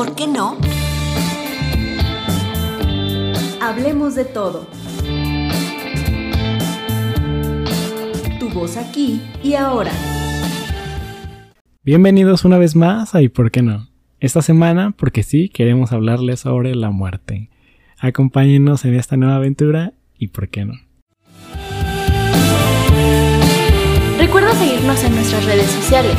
por 0.00 0.14
qué 0.14 0.26
no? 0.26 0.56
Hablemos 3.60 4.14
de 4.14 4.24
todo. 4.24 4.66
Tu 8.38 8.48
voz 8.48 8.78
aquí 8.78 9.20
y 9.44 9.52
ahora. 9.52 9.92
Bienvenidos 11.84 12.46
una 12.46 12.56
vez 12.56 12.74
más 12.76 13.14
a 13.14 13.20
¿Y 13.20 13.28
por 13.28 13.50
qué 13.50 13.60
no? 13.60 13.88
Esta 14.20 14.40
semana, 14.40 14.94
porque 14.96 15.22
sí, 15.22 15.50
queremos 15.50 15.92
hablarles 15.92 16.40
sobre 16.40 16.74
la 16.74 16.88
muerte. 16.88 17.50
Acompáñenos 17.98 18.86
en 18.86 18.94
esta 18.94 19.18
nueva 19.18 19.36
aventura 19.36 19.92
y 20.18 20.28
por 20.28 20.48
qué 20.48 20.64
no. 20.64 20.76
Recuerda 24.16 24.54
seguirnos 24.54 25.04
en 25.04 25.14
nuestras 25.14 25.44
redes 25.44 25.70
sociales, 25.70 26.16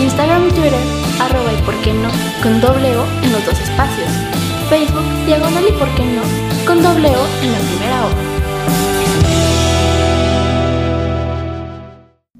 Instagram 0.00 0.46
y 0.46 0.50
Twitter, 0.50 1.05
arroba 1.20 1.52
y 1.52 1.62
por 1.62 1.74
qué 1.82 1.92
no, 1.92 2.10
con 2.42 2.60
doble 2.60 2.96
O 2.96 3.04
en 3.22 3.32
los 3.32 3.44
dos 3.44 3.58
espacios, 3.60 4.08
Facebook, 4.68 5.04
diagonal 5.26 5.64
y 5.68 5.72
por 5.78 5.88
qué 5.94 6.04
no, 6.04 6.22
con 6.66 6.82
doble 6.82 7.08
O 7.08 7.26
en 7.42 7.52
la 7.52 7.58
primera 7.58 8.06
O. 8.06 8.36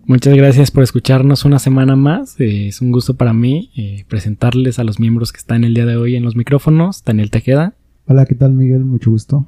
Muchas 0.05 0.35
gracias 0.35 0.71
por 0.71 0.85
escucharnos 0.85 1.45
una 1.45 1.59
semana 1.59 1.97
más. 1.97 2.39
Eh, 2.39 2.69
es 2.69 2.81
un 2.81 2.93
gusto 2.93 3.17
para 3.17 3.33
mí 3.33 3.71
eh, 3.77 4.05
presentarles 4.09 4.79
a 4.79 4.85
los 4.85 5.01
miembros 5.01 5.33
que 5.33 5.39
están 5.39 5.65
el 5.65 5.75
día 5.75 5.85
de 5.85 5.97
hoy 5.97 6.15
en 6.15 6.23
los 6.23 6.37
micrófonos. 6.37 7.03
Daniel 7.05 7.31
Tejeda. 7.31 7.75
Hola, 8.07 8.25
¿qué 8.25 8.37
tal 8.37 8.53
Miguel? 8.53 8.85
Mucho 8.85 9.11
gusto. 9.11 9.47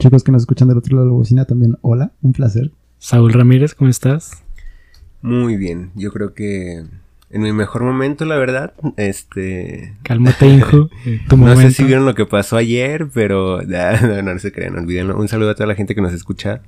Chicos 0.00 0.24
que 0.24 0.32
nos 0.32 0.42
escuchan 0.42 0.66
del 0.66 0.78
otro 0.78 0.96
lado 0.96 1.06
de 1.06 1.12
la 1.12 1.16
bocina 1.16 1.44
también, 1.44 1.76
hola, 1.82 2.12
un 2.22 2.32
placer. 2.32 2.72
Saúl 2.98 3.32
Ramírez, 3.32 3.74
¿cómo 3.74 3.88
estás? 3.88 4.42
Muy 5.22 5.56
bien, 5.56 5.92
yo 5.94 6.10
creo 6.10 6.34
que 6.34 6.86
en 7.30 7.42
mi 7.42 7.52
mejor 7.52 7.84
momento, 7.84 8.24
la 8.24 8.36
verdad, 8.36 8.74
este... 8.96 9.94
Cálmate, 10.02 10.60
tu 10.60 10.88
no 11.30 11.36
momento. 11.36 11.60
sé 11.62 11.70
si 11.70 11.84
vieron 11.84 12.04
lo 12.04 12.16
que 12.16 12.26
pasó 12.26 12.56
ayer, 12.56 13.08
pero 13.14 13.62
no, 13.62 14.22
no, 14.22 14.38
se 14.40 14.50
crean, 14.52 14.76
olvídenlo. 14.76 15.16
Un 15.16 15.28
saludo 15.28 15.50
a 15.50 15.54
toda 15.54 15.68
la 15.68 15.76
gente 15.76 15.94
que 15.94 16.00
nos 16.00 16.12
escucha. 16.12 16.62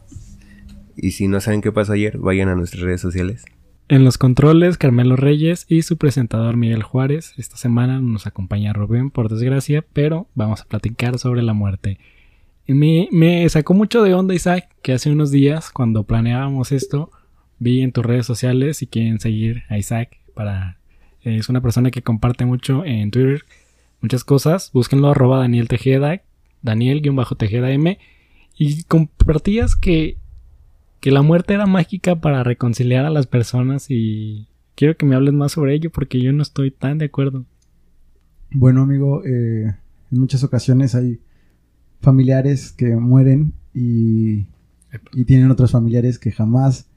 Y 0.97 1.13
si 1.13 1.27
no 1.27 1.41
saben 1.41 1.63
qué 1.63 1.73
pasó 1.73 1.95
ayer, 1.95 2.17
vayan 2.19 2.49
a 2.49 2.55
nuestras 2.55 2.83
redes 2.83 3.01
sociales. 3.01 3.45
En 3.89 4.05
los 4.05 4.19
controles, 4.19 4.79
Carmelo 4.79 5.17
Reyes 5.17 5.67
y 5.69 5.83
su 5.83 5.97
presentador 5.97 6.57
Miguel 6.57 6.85
Juárez. 6.85 7.35
Esta 7.37 7.57
semana 7.57 8.01
nos 8.01 8.29
acompaña 8.29 8.73
Rubén, 8.73 9.11
por 9.11 9.29
desgracia, 9.29 9.85
pero 9.93 10.29
vamos 10.35 10.61
a 10.61 10.65
platicar 10.67 11.19
sobre 11.19 11.43
la 11.43 11.55
muerte. 11.55 11.99
Y 12.67 12.75
me, 12.75 13.09
me 13.11 13.49
sacó 13.49 13.75
mucho 13.75 14.05
de 14.05 14.15
onda, 14.15 14.33
Isaac, 14.33 14.69
que 14.83 14.93
hace 14.93 15.11
unos 15.11 15.33
días, 15.33 15.71
cuando 15.71 16.05
planeábamos 16.05 16.71
esto, 16.71 17.11
vi 17.59 17.83
en 17.83 17.91
tus 17.91 18.07
redes 18.07 18.27
sociales, 18.27 18.77
si 18.77 18.87
quieren 18.87 19.19
seguir 19.19 19.65
a 19.69 19.77
Isaac, 19.77 20.22
para 20.35 20.79
es 21.23 21.49
una 21.49 21.61
persona 21.61 21.91
que 21.91 22.03
comparte 22.03 22.45
mucho 22.45 22.85
en 22.85 23.11
Twitter 23.11 23.45
muchas 24.01 24.25
cosas. 24.25 24.71
Búsquenlo 24.73 25.11
arroba 25.11 25.39
Daniel 25.39 25.69
Tejeda, 25.69 26.23
Daniel-Tejeda 26.63 27.71
M. 27.71 27.99
Y 28.57 28.83
compartías 28.85 29.77
que 29.77 30.19
que 31.03 31.11
la 31.11 31.23
muerte 31.23 31.53
era 31.53 31.67
mágica 31.67 32.21
para 32.21 32.45
reconciliar 32.45 33.05
a 33.05 33.11
las 33.11 33.27
personas 33.27 33.87
y 33.89 34.47
quiero 34.77 34.97
que 34.97 35.05
me 35.05 35.17
hables 35.17 35.35
más 35.35 35.51
sobre 35.51 35.75
ello 35.75 35.91
porque 35.91 36.23
yo 36.23 36.33
no 36.33 36.45
estoy 36.45 36.71
tan 36.71 36.99
de 36.99 37.07
acuerdo. 37.07 37.45
Bueno, 38.53 38.83
amigo, 38.83 39.25
eh, 39.25 39.75
en 40.13 40.19
muchas 40.21 40.45
ocasiones 40.45 40.95
hay 40.95 41.19
familiares 42.01 42.71
que 42.71 42.95
mueren 42.95 43.53
y, 43.75 44.47
y, 45.13 45.25
tienen 45.27 45.51
otros 45.51 45.73
familiares 45.73 46.21
que 46.21 46.31
jamás, 46.31 46.89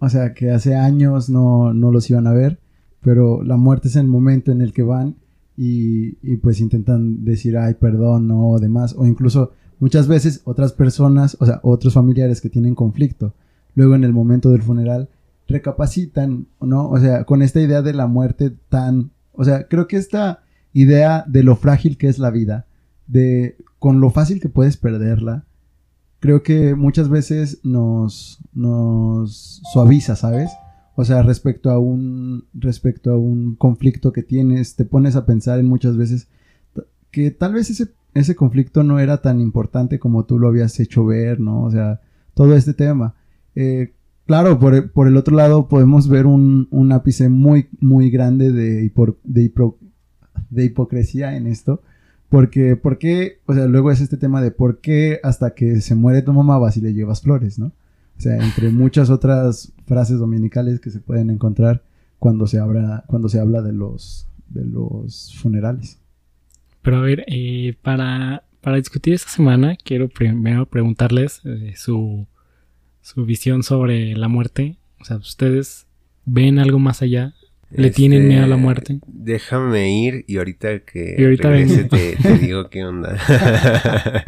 o 0.00 0.08
sea, 0.10 0.34
que 0.34 0.50
hace 0.50 0.74
años 0.74 1.30
no, 1.30 1.72
no, 1.72 1.90
los 1.92 2.10
iban 2.10 2.26
a 2.26 2.34
ver, 2.34 2.58
pero 3.06 3.44
la 3.44 3.56
muerte 3.56 3.86
es 3.86 3.94
el 3.94 4.08
momento 4.08 4.50
en 4.50 4.60
el 4.60 4.72
que 4.72 4.82
van 4.82 5.14
y, 5.56 6.18
y 6.28 6.38
pues 6.38 6.60
intentan 6.60 7.24
decir, 7.24 7.56
ay, 7.56 7.74
perdón, 7.74 8.26
no, 8.26 8.48
o 8.48 8.58
demás, 8.58 8.96
o 8.98 9.06
incluso 9.06 9.52
muchas 9.78 10.08
veces 10.08 10.40
otras 10.42 10.72
personas, 10.72 11.36
o 11.38 11.46
sea, 11.46 11.60
otros 11.62 11.94
familiares 11.94 12.40
que 12.40 12.50
tienen 12.50 12.74
conflicto 12.74 13.32
luego 13.76 13.94
en 13.94 14.02
el 14.02 14.12
momento 14.12 14.50
del 14.50 14.62
funeral 14.62 15.08
recapacitan, 15.46 16.48
¿no? 16.60 16.90
O 16.90 16.98
sea, 16.98 17.22
con 17.22 17.42
esta 17.42 17.60
idea 17.60 17.80
de 17.80 17.94
la 17.94 18.08
muerte 18.08 18.52
tan, 18.68 19.12
o 19.34 19.44
sea, 19.44 19.68
creo 19.68 19.86
que 19.86 19.98
esta 19.98 20.40
idea 20.72 21.24
de 21.28 21.44
lo 21.44 21.54
frágil 21.54 21.98
que 21.98 22.08
es 22.08 22.18
la 22.18 22.32
vida, 22.32 22.66
de 23.06 23.56
con 23.78 24.00
lo 24.00 24.10
fácil 24.10 24.40
que 24.40 24.48
puedes 24.48 24.76
perderla, 24.76 25.44
creo 26.18 26.42
que 26.42 26.74
muchas 26.74 27.08
veces 27.08 27.60
nos, 27.62 28.40
nos 28.52 29.62
suaviza, 29.72 30.16
¿sabes? 30.16 30.50
O 30.96 31.04
sea, 31.04 31.22
respecto 31.22 31.70
a 31.70 31.78
un 31.78 32.46
respecto 32.54 33.12
a 33.12 33.18
un 33.18 33.54
conflicto 33.54 34.12
que 34.12 34.22
tienes, 34.22 34.76
te 34.76 34.86
pones 34.86 35.14
a 35.14 35.26
pensar 35.26 35.60
en 35.60 35.66
muchas 35.66 35.96
veces 35.96 36.28
que 37.10 37.30
tal 37.30 37.52
vez 37.52 37.70
ese, 37.70 37.88
ese 38.14 38.34
conflicto 38.34 38.82
no 38.82 38.98
era 38.98 39.20
tan 39.22 39.40
importante 39.40 39.98
como 39.98 40.24
tú 40.24 40.38
lo 40.38 40.48
habías 40.48 40.80
hecho 40.80 41.04
ver, 41.04 41.38
¿no? 41.38 41.62
O 41.62 41.70
sea, 41.70 42.00
todo 42.34 42.56
este 42.56 42.72
tema. 42.72 43.14
Eh, 43.54 43.92
claro, 44.26 44.58
por, 44.58 44.90
por, 44.92 45.06
el 45.06 45.18
otro 45.18 45.36
lado 45.36 45.68
podemos 45.68 46.08
ver 46.08 46.26
un, 46.26 46.66
un 46.70 46.92
ápice 46.92 47.28
muy, 47.28 47.68
muy 47.80 48.10
grande 48.10 48.52
de, 48.52 48.90
de, 49.24 50.64
hipocresía 50.64 51.36
en 51.36 51.46
esto. 51.46 51.82
Porque, 52.30 52.74
¿por 52.76 52.98
qué? 52.98 53.38
O 53.46 53.54
sea, 53.54 53.66
luego 53.66 53.90
es 53.90 54.00
este 54.00 54.16
tema 54.16 54.42
de 54.42 54.50
por 54.50 54.80
qué 54.80 55.20
hasta 55.22 55.54
que 55.54 55.80
se 55.80 55.94
muere 55.94 56.22
tu 56.22 56.32
mamá 56.32 56.58
vas 56.58 56.76
y 56.76 56.80
le 56.80 56.92
llevas 56.92 57.20
flores, 57.20 57.58
¿no? 57.58 57.72
O 58.18 58.20
sea, 58.20 58.36
entre 58.36 58.70
muchas 58.70 59.10
otras 59.10 59.72
frases 59.86 60.18
dominicales 60.18 60.80
que 60.80 60.90
se 60.90 61.00
pueden 61.00 61.30
encontrar 61.30 61.82
cuando 62.18 62.46
se 62.46 62.58
habla, 62.58 63.04
cuando 63.06 63.28
se 63.28 63.38
habla 63.38 63.60
de 63.62 63.72
los, 63.72 64.26
de 64.48 64.64
los 64.64 65.34
funerales. 65.38 65.98
Pero 66.82 66.98
a 66.98 67.00
ver, 67.02 67.24
eh, 67.28 67.74
para, 67.82 68.44
para 68.62 68.76
discutir 68.76 69.12
esta 69.14 69.28
semana, 69.30 69.76
quiero 69.76 70.08
primero 70.08 70.66
preguntarles 70.66 71.40
eh, 71.44 71.74
su, 71.76 72.26
su 73.02 73.26
visión 73.26 73.62
sobre 73.62 74.14
la 74.16 74.28
muerte. 74.28 74.76
O 75.00 75.04
sea, 75.04 75.16
¿ustedes 75.18 75.86
ven 76.24 76.58
algo 76.58 76.78
más 76.78 77.02
allá? 77.02 77.34
¿Le 77.70 77.88
Este, 77.88 77.96
tienen 77.96 78.28
miedo 78.28 78.44
a 78.44 78.46
la 78.46 78.56
muerte? 78.56 79.00
Déjame 79.08 79.92
ir 80.00 80.24
y 80.28 80.36
ahorita 80.38 80.78
que 80.84 81.16
Y 81.18 81.24
ahorita 81.24 81.50
regrese 81.50 81.76
vengo. 81.82 81.88
te, 81.96 82.16
te 82.16 82.38
digo 82.38 82.70
qué 82.70 82.84
onda. 82.84 83.18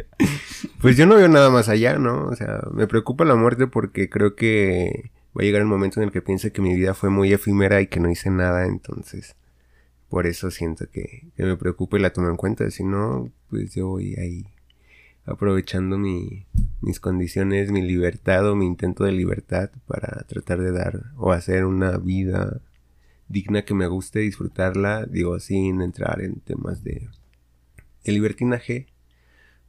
pues 0.81 0.97
yo 0.97 1.07
no 1.07 1.17
veo 1.17 1.29
nada 1.29 1.51
más 1.51 1.69
allá, 1.69 1.99
¿no? 1.99 2.27
O 2.27 2.37
sea, 2.37 2.63
me 2.73 2.87
preocupa 2.87 3.25
la 3.25 3.35
muerte 3.35 3.67
porque 3.67 4.09
creo 4.09 4.35
que 4.35 5.11
va 5.37 5.43
a 5.43 5.45
llegar 5.45 5.63
el 5.63 5.69
momento 5.69 6.01
en 6.01 6.07
el 6.07 6.13
que 6.13 6.23
piense 6.23 6.53
que 6.53 6.63
mi 6.63 6.75
vida 6.75 6.95
fue 6.95 7.11
muy 7.11 7.33
efímera 7.33 7.81
y 7.81 7.87
que 7.89 8.01
no 8.01 8.11
hice 8.11 8.31
nada, 8.31 8.67
entonces 8.67 9.37
por 10.09 10.27
eso 10.27 10.51
siento 10.51 10.91
que, 10.91 11.29
que 11.37 11.45
me 11.45 11.57
preocupa 11.57 11.99
y 11.99 12.01
la 12.01 12.13
tomo 12.13 12.29
en 12.29 12.37
cuenta. 12.37 12.71
Si 12.71 12.83
no, 12.85 13.31
pues 13.51 13.75
yo 13.75 13.89
voy 13.89 14.15
ahí 14.17 14.47
aprovechando 15.27 15.99
mi, 15.99 16.47
mis 16.81 17.01
condiciones, 17.01 17.71
mi 17.71 17.83
libertad 17.83 18.49
o 18.49 18.57
mi 18.57 18.67
intento 18.67 19.05
de 19.05 19.13
libertad 19.13 19.71
para 19.87 20.25
tratar 20.27 20.61
de 20.61 20.73
dar 20.73 21.13
o 21.17 21.33
hacer 21.33 21.67
una 21.67 21.99
vida 21.99 22.61
digna 23.29 23.65
que 23.65 23.75
me 23.75 23.87
guste, 23.87 24.21
disfrutarla, 24.21 25.05
digo, 25.05 25.39
sin 25.39 25.83
entrar 25.83 26.23
en 26.23 26.41
temas 26.41 26.83
de, 26.83 27.09
de 28.05 28.13
libertinaje. 28.13 28.87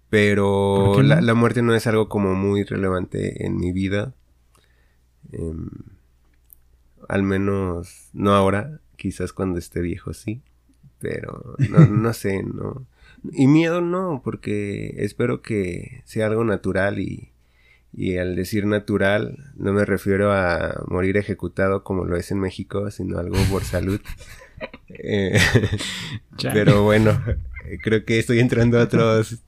Pero 0.10 1.02
la, 1.04 1.22
la 1.22 1.34
muerte 1.36 1.62
no 1.62 1.76
es 1.76 1.86
algo 1.86 2.10
como 2.10 2.34
muy 2.34 2.64
relevante 2.64 3.46
en 3.46 3.58
mi 3.58 3.72
vida. 3.72 4.14
Em, 5.32 5.70
al 7.08 7.24
menos 7.24 8.10
no 8.14 8.34
ahora, 8.34 8.80
quizás 8.96 9.34
cuando 9.34 9.60
esté 9.60 9.82
viejo 9.82 10.14
sí. 10.14 10.42
Pero 11.00 11.56
no, 11.70 11.80
no 11.86 12.14
sé, 12.14 12.44
no. 12.44 12.86
Y 13.32 13.48
miedo 13.48 13.82
no, 13.82 14.22
porque 14.24 14.96
espero 14.98 15.42
que 15.42 16.02
sea 16.06 16.28
algo 16.28 16.44
natural 16.44 17.00
y, 17.00 17.32
y 17.94 18.18
al 18.18 18.36
decir 18.36 18.66
natural 18.66 19.52
no 19.58 19.74
me 19.74 19.86
refiero 19.86 20.32
a 20.32 20.84
morir 20.88 21.18
ejecutado 21.18 21.84
como 21.84 22.06
lo 22.06 22.16
es 22.16 22.32
en 22.32 22.40
México, 22.40 22.90
sino 22.92 23.20
algo 23.20 23.38
por 23.52 23.64
salud. 23.64 24.02
Eh, 24.90 25.40
pero 26.54 26.84
bueno, 26.84 27.18
creo 27.82 28.04
que 28.04 28.20
estoy 28.20 28.40
entrando 28.40 28.78
a 28.78 28.84
otros 28.84 29.42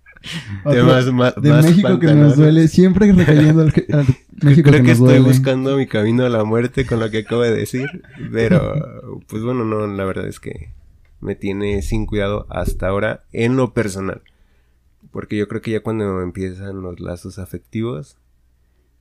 Otro 0.63 0.79
temas 0.79 1.11
más, 1.11 1.35
de 1.35 1.49
más 1.49 1.65
México 1.65 1.99
que 1.99 2.13
nos 2.13 2.35
duele, 2.37 2.67
siempre 2.67 3.11
recayendo 3.11 3.61
al, 3.61 3.73
al 3.91 4.05
México 4.41 4.69
Creo 4.69 4.83
que, 4.83 4.91
estoy 4.91 5.07
duele. 5.07 5.19
buscando 5.21 5.77
mi 5.77 5.87
camino 5.87 6.23
a 6.23 6.29
la 6.29 6.43
muerte 6.43 6.85
con 6.85 6.99
lo 6.99 7.09
que 7.09 7.19
acabo 7.19 7.41
de 7.41 7.55
decir. 7.55 7.87
Pero, 8.31 9.21
pues 9.27 9.43
bueno, 9.43 9.65
no, 9.65 9.87
la 9.87 10.05
verdad 10.05 10.27
es 10.27 10.39
que 10.39 10.71
me 11.19 11.35
tiene 11.35 11.81
sin 11.81 12.05
cuidado 12.05 12.45
hasta 12.49 12.87
ahora 12.87 13.23
en 13.31 13.55
lo 13.55 13.73
personal. 13.73 14.21
Porque 15.11 15.37
yo 15.37 15.47
creo 15.47 15.61
que 15.61 15.71
ya 15.71 15.81
cuando 15.81 16.21
empiezan 16.21 16.81
los 16.81 16.99
lazos 16.99 17.39
afectivos, 17.39 18.17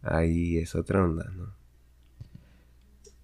ahí 0.02 0.58
es 0.58 0.74
otra 0.74 1.04
onda, 1.04 1.30
¿no? 1.36 1.60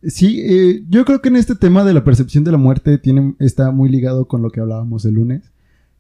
Sí, 0.03 0.41
eh, 0.41 0.85
yo 0.89 1.05
creo 1.05 1.21
que 1.21 1.29
en 1.31 1.37
este 1.37 1.57
tema 1.57 1.83
de 1.83 1.95
la 1.95 2.05
percepción 2.05 2.45
de 2.45 2.53
la 2.53 2.59
muerte 2.59 2.99
tiene, 2.99 3.35
está 3.39 3.71
muy 3.71 3.89
ligado 3.89 4.29
con 4.29 4.43
lo 4.43 4.51
que 4.51 4.61
hablábamos 4.61 5.05
el 5.05 5.15
lunes. 5.15 5.51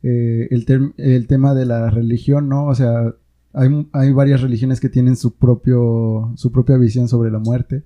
Eh, 0.02 0.48
el, 0.50 0.94
el 0.98 1.26
tema 1.26 1.54
de 1.54 1.66
la 1.66 1.90
religión, 1.90 2.48
¿no? 2.48 2.66
O 2.66 2.74
sea, 2.74 3.14
hay, 3.52 3.88
hay 3.92 4.12
varias 4.12 4.40
religiones 4.42 4.80
que 4.80 4.88
tienen 4.88 5.16
su, 5.16 5.34
propio, 5.34 6.32
su 6.36 6.52
propia 6.52 6.76
visión 6.76 7.08
sobre 7.08 7.30
la 7.30 7.38
muerte. 7.38 7.84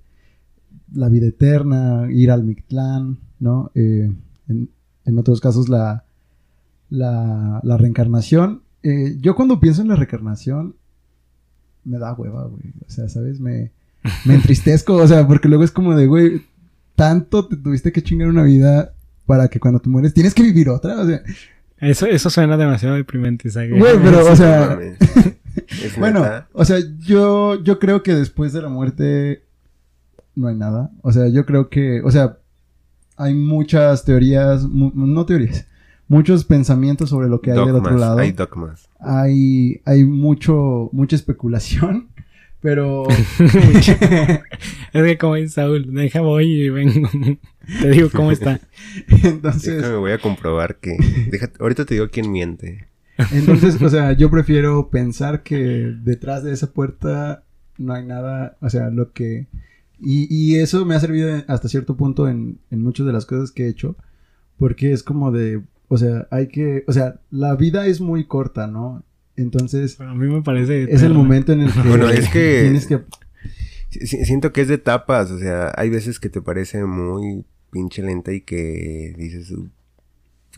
La 0.93 1.09
vida 1.09 1.29
eterna, 1.29 2.09
ir 2.11 2.31
al 2.31 2.45
Mictlán, 2.45 3.19
¿no? 3.39 3.71
Eh, 3.75 4.13
en, 4.49 4.71
en 5.05 5.19
otros 5.19 5.41
casos 5.41 5.69
la, 5.69 6.05
la, 6.91 7.61
la 7.63 7.77
reencarnación. 7.77 8.63
Eh, 8.83 9.17
yo 9.21 9.35
cuando 9.37 9.61
pienso 9.61 9.83
en 9.83 9.89
la 9.89 9.97
reencarnación, 9.97 10.75
me 11.85 11.99
da 11.99 12.15
hueva, 12.15 12.47
güey. 12.47 12.75
O 12.87 12.91
sea, 12.91 13.09
¿sabes? 13.09 13.41
Me, 13.41 13.71
me 14.25 14.35
entristezco, 14.35 14.97
o 14.97 15.07
sea, 15.07 15.27
porque 15.27 15.49
luego 15.49 15.65
es 15.65 15.71
como 15.71 15.95
de, 15.95 16.07
güey, 16.07 16.43
tanto 16.97 17.47
te 17.47 17.57
tuviste 17.57 17.93
que 17.93 18.03
chingar 18.03 18.29
una 18.29 18.43
vida 18.43 18.93
para 19.27 19.49
que 19.49 19.61
cuando 19.61 19.81
te 19.81 19.89
mueres 19.89 20.13
tienes 20.13 20.35
que 20.35 20.43
vivir 20.43 20.69
otra, 20.69 21.01
o 21.01 21.07
sea. 21.07 21.23
Eso, 21.81 22.07
eso 22.07 22.31
suena 22.31 22.57
demasiado 22.57 22.95
deprimente, 22.97 23.49
Isaac. 23.49 23.71
Güey, 23.77 23.99
pero, 24.03 24.31
o 24.31 24.37
sea. 24.37 24.79
Es 25.85 25.97
bueno, 25.99 26.21
neta. 26.21 26.49
o 26.53 26.65
sea, 26.65 26.79
yo, 27.01 27.61
yo 27.63 27.79
creo 27.79 28.03
que 28.03 28.15
después 28.15 28.53
de 28.53 28.63
la 28.63 28.69
muerte 28.69 29.45
no 30.35 30.49
hay 30.49 30.57
nada. 30.57 30.91
O 31.03 31.13
sea, 31.13 31.29
yo 31.29 31.45
creo 31.47 31.69
que, 31.69 32.01
o 32.03 32.11
sea, 32.11 32.39
hay 33.17 33.35
muchas 33.35 34.05
teorías, 34.05 34.65
mu- 34.65 34.93
no 34.95 35.27
teorías, 35.27 35.67
muchos 36.09 36.45
pensamientos 36.45 37.11
sobre 37.11 37.29
lo 37.29 37.41
que 37.41 37.53
hay 37.53 37.59
del 37.67 37.75
otro 37.77 37.97
lado. 37.99 38.19
Hay 38.19 38.33
dogmas. 38.33 38.89
hay, 39.01 39.81
hay 39.85 40.05
mucho, 40.05 40.89
mucha 40.93 41.17
especulación, 41.17 42.09
pero 42.61 43.05
Es 44.93 45.03
que 45.05 45.19
como 45.19 45.35
dice 45.37 45.49
Saúl, 45.55 45.93
deja 45.95 46.21
voy 46.21 46.47
y 46.65 46.71
vengo. 46.71 47.09
Te 47.83 47.91
digo 47.91 48.09
cómo 48.13 48.33
está. 48.33 48.61
entonces, 49.23 49.77
Déjame, 49.77 49.97
voy 49.97 50.13
a 50.13 50.19
comprobar 50.19 50.77
que... 50.81 50.97
Déjate- 51.31 51.61
ahorita 51.61 51.85
te 51.85 51.95
digo 51.95 52.09
quién 52.11 52.33
miente. 52.33 52.87
entonces, 53.33 53.81
o 53.81 53.89
sea, 53.89 54.13
yo 54.13 54.31
prefiero 54.31 54.89
pensar 54.91 55.43
que 55.45 55.57
detrás 56.03 56.43
de 56.43 56.53
esa 56.53 56.73
puerta 56.73 57.45
no 57.79 57.93
hay 57.95 58.05
nada, 58.05 58.57
o 58.61 58.69
sea, 58.71 58.91
lo 58.91 59.13
que... 59.13 59.47
Y, 60.01 60.27
y 60.35 60.57
eso 60.59 60.85
me 60.87 60.95
ha 60.95 61.01
servido 61.01 61.43
hasta 61.47 61.69
cierto 61.69 61.97
punto 61.97 62.29
en, 62.29 62.59
en 62.71 62.83
muchas 62.83 63.07
de 63.07 63.13
las 63.13 63.27
cosas 63.27 63.53
que 63.53 63.67
he 63.67 63.69
hecho, 63.69 63.97
porque 64.57 64.93
es 64.93 65.03
como 65.03 65.31
de, 65.31 65.61
o 65.89 65.99
sea, 65.99 66.27
hay 66.31 66.49
que, 66.49 66.85
o 66.89 66.93
sea, 66.93 67.21
la 67.31 67.55
vida 67.55 67.87
es 67.87 68.01
muy 68.01 68.25
corta, 68.25 68.67
¿no? 68.67 69.05
Entonces, 69.41 70.01
A 70.01 70.15
mí 70.15 70.27
me 70.29 70.43
parece. 70.43 70.85
es 70.93 71.03
el 71.03 71.15
momento 71.15 71.53
en 71.53 71.63
el 71.63 71.73
que... 71.73 71.81
Bueno, 71.89 72.09
es 72.09 72.29
que- 72.29 72.61
Tienes 72.63 72.87
que... 72.87 73.01
Si- 73.91 74.07
si- 74.07 74.25
Siento 74.25 74.53
que 74.53 74.61
es 74.61 74.69
de 74.69 74.75
etapas, 74.75 75.31
o 75.31 75.39
sea, 75.39 75.73
hay 75.77 75.91
veces 75.91 76.21
que 76.21 76.29
te 76.29 76.41
parece 76.41 76.85
muy 76.85 77.45
pinche 77.73 78.03
lenta 78.03 78.33
y 78.33 78.41
que 78.41 79.15
dices, 79.17 79.51
"Uh, 79.51 79.69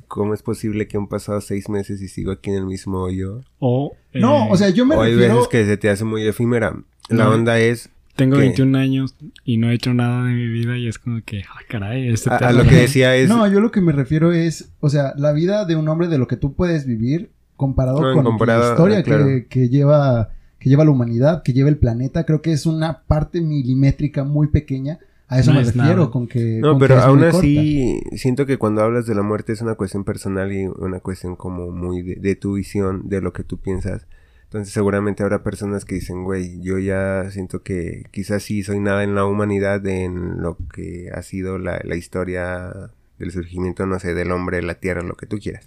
¿cómo 0.08 0.34
es 0.34 0.43
posible 0.43 0.87
que 0.87 0.96
han 0.99 1.06
pasado 1.06 1.40
seis 1.40 1.69
meses 1.69 2.02
y 2.02 2.08
sigo 2.08 2.32
aquí 2.32 2.50
en 2.50 2.56
el 2.56 2.67
mismo 2.67 2.99
hoyo? 2.99 3.40
O. 3.58 3.94
No, 4.12 4.44
eh, 4.44 4.49
o 4.50 4.56
sea, 4.56 4.69
yo 4.70 4.84
me 4.84 4.96
O 4.96 5.02
hay 5.02 5.12
refiero... 5.12 5.34
veces 5.37 5.49
que 5.49 5.64
se 5.64 5.76
te 5.79 5.88
hace 5.88 6.05
muy 6.05 6.26
efímera. 6.26 6.76
La 7.08 7.25
No. 7.25 7.31
onda 7.32 7.58
es 7.58 7.88
Tengo 8.17 8.37
¿Qué? 8.37 8.43
21 8.43 8.76
años 8.79 9.17
y 9.44 9.56
no 9.56 9.70
he 9.70 9.75
hecho 9.75 9.94
nada 9.94 10.25
de 10.26 10.34
mi 10.34 10.46
vida 10.49 10.76
y 10.76 10.87
es 10.87 10.99
como 10.99 11.23
que, 11.25 11.43
ah, 11.49 11.61
caray, 11.70 12.08
este 12.08 12.29
a, 12.29 12.37
a 12.37 12.52
lo 12.52 12.64
que 12.64 12.75
decía 12.75 13.17
es... 13.17 13.31
No, 13.31 13.50
yo 13.50 13.61
lo 13.61 13.70
que 13.70 13.81
me 13.81 13.93
refiero 13.93 14.32
es, 14.32 14.69
o 14.81 14.90
sea, 14.90 15.14
la 15.17 15.32
vida 15.32 15.64
de 15.64 15.76
un 15.76 15.88
hombre 15.88 16.08
de 16.08 16.19
lo 16.19 16.26
que 16.29 16.37
tú 16.37 16.52
puedes 16.52 16.84
vivir 16.87 17.31
comparado 17.62 18.00
No, 18.03 18.14
con 18.14 18.25
comparado, 18.25 18.62
la 18.64 18.70
historia 18.70 18.99
ah, 18.99 19.03
claro. 19.03 19.25
que, 19.26 19.47
que 19.47 19.69
lleva 19.69 20.31
que 20.59 20.69
lleva 20.70 20.85
la 20.85 20.91
humanidad, 20.93 21.43
que 21.43 21.53
lleva 21.53 21.69
el 21.70 21.76
planeta, 21.79 22.25
creo 22.25 22.41
que 22.43 22.53
es 22.53 22.67
una 22.67 23.03
parte 23.03 23.41
milimétrica 23.41 24.23
muy 24.25 24.47
pequeña. 24.49 24.99
A 25.29 25.38
eso 25.41 25.50
No 25.50 25.56
me 25.56 25.62
es 25.62 25.75
refiero 25.75 25.97
nada. 26.03 26.11
con 26.11 26.26
que 26.29 26.59
No, 26.61 26.70
con 26.73 26.79
pero 26.79 26.94
que 26.94 27.00
es 27.00 27.06
aún 27.06 27.19
muy 27.20 27.29
así 27.29 28.00
siento 28.17 28.44
que 28.47 28.59
cuando 28.59 28.82
hablas 28.82 29.06
de 29.06 29.14
la 29.14 29.23
muerte 29.23 29.53
es 29.53 29.61
una 29.62 29.75
cuestión 29.76 30.05
personal 30.05 30.53
y 30.53 30.67
una 30.67 31.00
cuestión 31.00 31.35
como 31.37 31.70
muy 31.70 32.03
de, 32.03 32.17
de 32.17 32.37
tu 32.37 32.55
visión, 32.55 33.09
de 33.09 33.20
lo 33.23 33.32
que 33.32 33.43
tú 33.44 33.56
piensas. 33.59 34.06
Entonces 34.44 34.73
seguramente 34.75 35.23
habrá 35.23 35.43
personas 35.43 35.85
que 35.87 35.94
dicen, 35.97 36.25
güey, 36.25 36.61
yo 36.61 36.79
ya 36.79 37.31
siento 37.31 37.62
que 37.62 38.05
quizás 38.12 38.43
sí 38.43 38.62
soy 38.62 38.79
nada 38.79 39.03
en 39.03 39.15
la 39.15 39.25
humanidad, 39.25 39.85
en 39.87 40.43
lo 40.43 40.58
que 40.75 41.11
ha 41.15 41.23
sido 41.23 41.58
la, 41.58 41.81
la 41.82 41.97
historia 41.97 42.70
del 43.19 43.31
surgimiento, 43.32 43.87
no 43.87 43.99
sé, 43.99 44.12
del 44.15 44.31
hombre, 44.31 44.61
la 44.62 44.75
tierra, 44.75 45.03
lo 45.03 45.15
que 45.17 45.26
tú 45.26 45.38
quieras. 45.38 45.67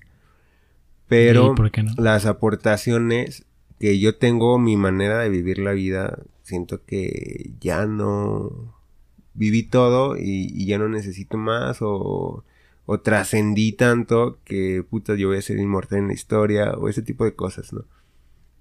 Pero 1.07 1.53
¿Y 1.53 1.55
por 1.55 1.71
qué 1.71 1.83
no? 1.83 1.93
las 1.97 2.25
aportaciones 2.25 3.45
que 3.79 3.99
yo 3.99 4.15
tengo, 4.15 4.57
mi 4.59 4.77
manera 4.77 5.19
de 5.19 5.29
vivir 5.29 5.59
la 5.59 5.71
vida, 5.73 6.19
siento 6.43 6.83
que 6.85 7.51
ya 7.59 7.85
no 7.85 8.73
viví 9.33 9.63
todo 9.63 10.17
y, 10.17 10.51
y 10.53 10.65
ya 10.65 10.77
no 10.79 10.87
necesito 10.89 11.37
más 11.37 11.79
o, 11.81 12.43
o 12.85 12.99
trascendí 13.01 13.73
tanto 13.73 14.39
que 14.45 14.83
puta 14.89 15.15
yo 15.15 15.27
voy 15.27 15.37
a 15.37 15.41
ser 15.41 15.57
inmortal 15.59 15.99
en 15.99 16.07
la 16.07 16.13
historia 16.13 16.71
o 16.73 16.87
ese 16.89 17.01
tipo 17.01 17.25
de 17.25 17.35
cosas, 17.35 17.73
¿no? 17.73 17.83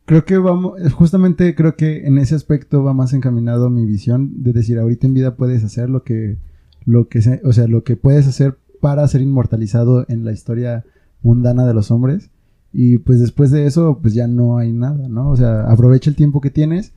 Creo 0.06 0.24
que 0.26 0.36
vamos, 0.36 0.78
justamente 0.92 1.54
creo 1.54 1.76
que 1.76 2.06
en 2.06 2.18
ese 2.18 2.34
aspecto 2.34 2.82
va 2.84 2.92
más 2.92 3.14
encaminado 3.14 3.70
mi 3.70 3.86
visión 3.86 4.42
de 4.42 4.52
decir, 4.52 4.78
ahorita 4.78 5.06
en 5.06 5.14
vida 5.14 5.36
puedes 5.36 5.64
hacer 5.64 5.88
lo 5.88 6.02
que, 6.02 6.36
lo 6.84 7.08
que, 7.08 7.22
se- 7.22 7.40
o 7.44 7.52
sea, 7.54 7.68
lo 7.68 7.84
que 7.84 7.96
puedes 7.96 8.26
hacer 8.26 8.58
para 8.82 9.08
ser 9.08 9.22
inmortalizado 9.22 10.04
en 10.08 10.24
la 10.26 10.32
historia 10.32 10.84
mundana 11.24 11.66
de 11.66 11.74
los 11.74 11.90
hombres. 11.90 12.30
Y 12.72 12.98
pues 12.98 13.18
después 13.18 13.50
de 13.50 13.66
eso, 13.66 13.98
pues 14.00 14.14
ya 14.14 14.28
no 14.28 14.58
hay 14.58 14.72
nada, 14.72 15.08
¿no? 15.08 15.30
O 15.30 15.36
sea, 15.36 15.62
aprovecha 15.70 16.10
el 16.10 16.16
tiempo 16.16 16.40
que 16.40 16.50
tienes 16.50 16.92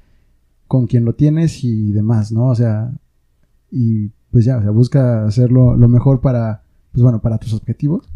con 0.68 0.86
quien 0.86 1.06
lo 1.06 1.14
tienes 1.14 1.64
y 1.64 1.92
demás, 1.92 2.32
¿no? 2.32 2.48
O 2.48 2.56
sea, 2.56 2.92
y 3.72 4.10
pues 4.32 4.46
ya, 4.46 4.58
o 4.58 4.62
sea, 4.62 4.72
busca 4.72 5.26
hacerlo 5.26 5.76
lo 5.76 5.88
mejor 5.88 6.22
para, 6.22 6.64
pues 6.92 7.02
bueno, 7.02 7.22
para 7.22 7.38
tus 7.38 7.54
objetivos. 7.54 8.08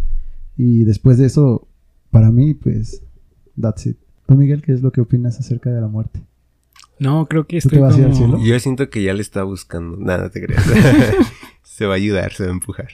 Y 0.57 0.83
después 0.83 1.17
de 1.17 1.25
eso, 1.25 1.67
para 2.11 2.31
mí, 2.31 2.53
pues, 2.53 3.01
that's 3.59 3.87
it. 3.87 3.97
¿Tú, 4.27 4.35
Miguel, 4.35 4.61
qué 4.61 4.73
es 4.73 4.81
lo 4.81 4.91
que 4.91 5.01
opinas 5.01 5.39
acerca 5.39 5.69
de 5.71 5.81
la 5.81 5.87
muerte? 5.87 6.21
No, 6.99 7.25
creo 7.27 7.47
que 7.47 7.59
¿Tú 7.61 7.69
te 7.69 7.75
estoy 7.75 7.79
vas 7.79 7.97
al 7.97 8.13
cielo? 8.13 8.37
Yo 8.43 8.59
siento 8.59 8.89
que 8.89 9.01
ya 9.01 9.13
le 9.13 9.21
está 9.21 9.43
buscando, 9.43 9.97
nada, 9.97 10.23
no 10.23 10.29
te 10.29 10.45
creas. 10.45 10.63
se 11.63 11.85
va 11.85 11.93
a 11.93 11.97
ayudar, 11.97 12.33
se 12.33 12.43
va 12.43 12.49
a 12.49 12.53
empujar. 12.53 12.89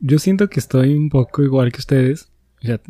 Yo 0.00 0.18
siento 0.18 0.48
que 0.50 0.60
estoy 0.60 0.94
un 0.94 1.08
poco 1.08 1.42
igual 1.42 1.72
que 1.72 1.78
ustedes. 1.78 2.30
O 2.62 2.66
sea, 2.66 2.80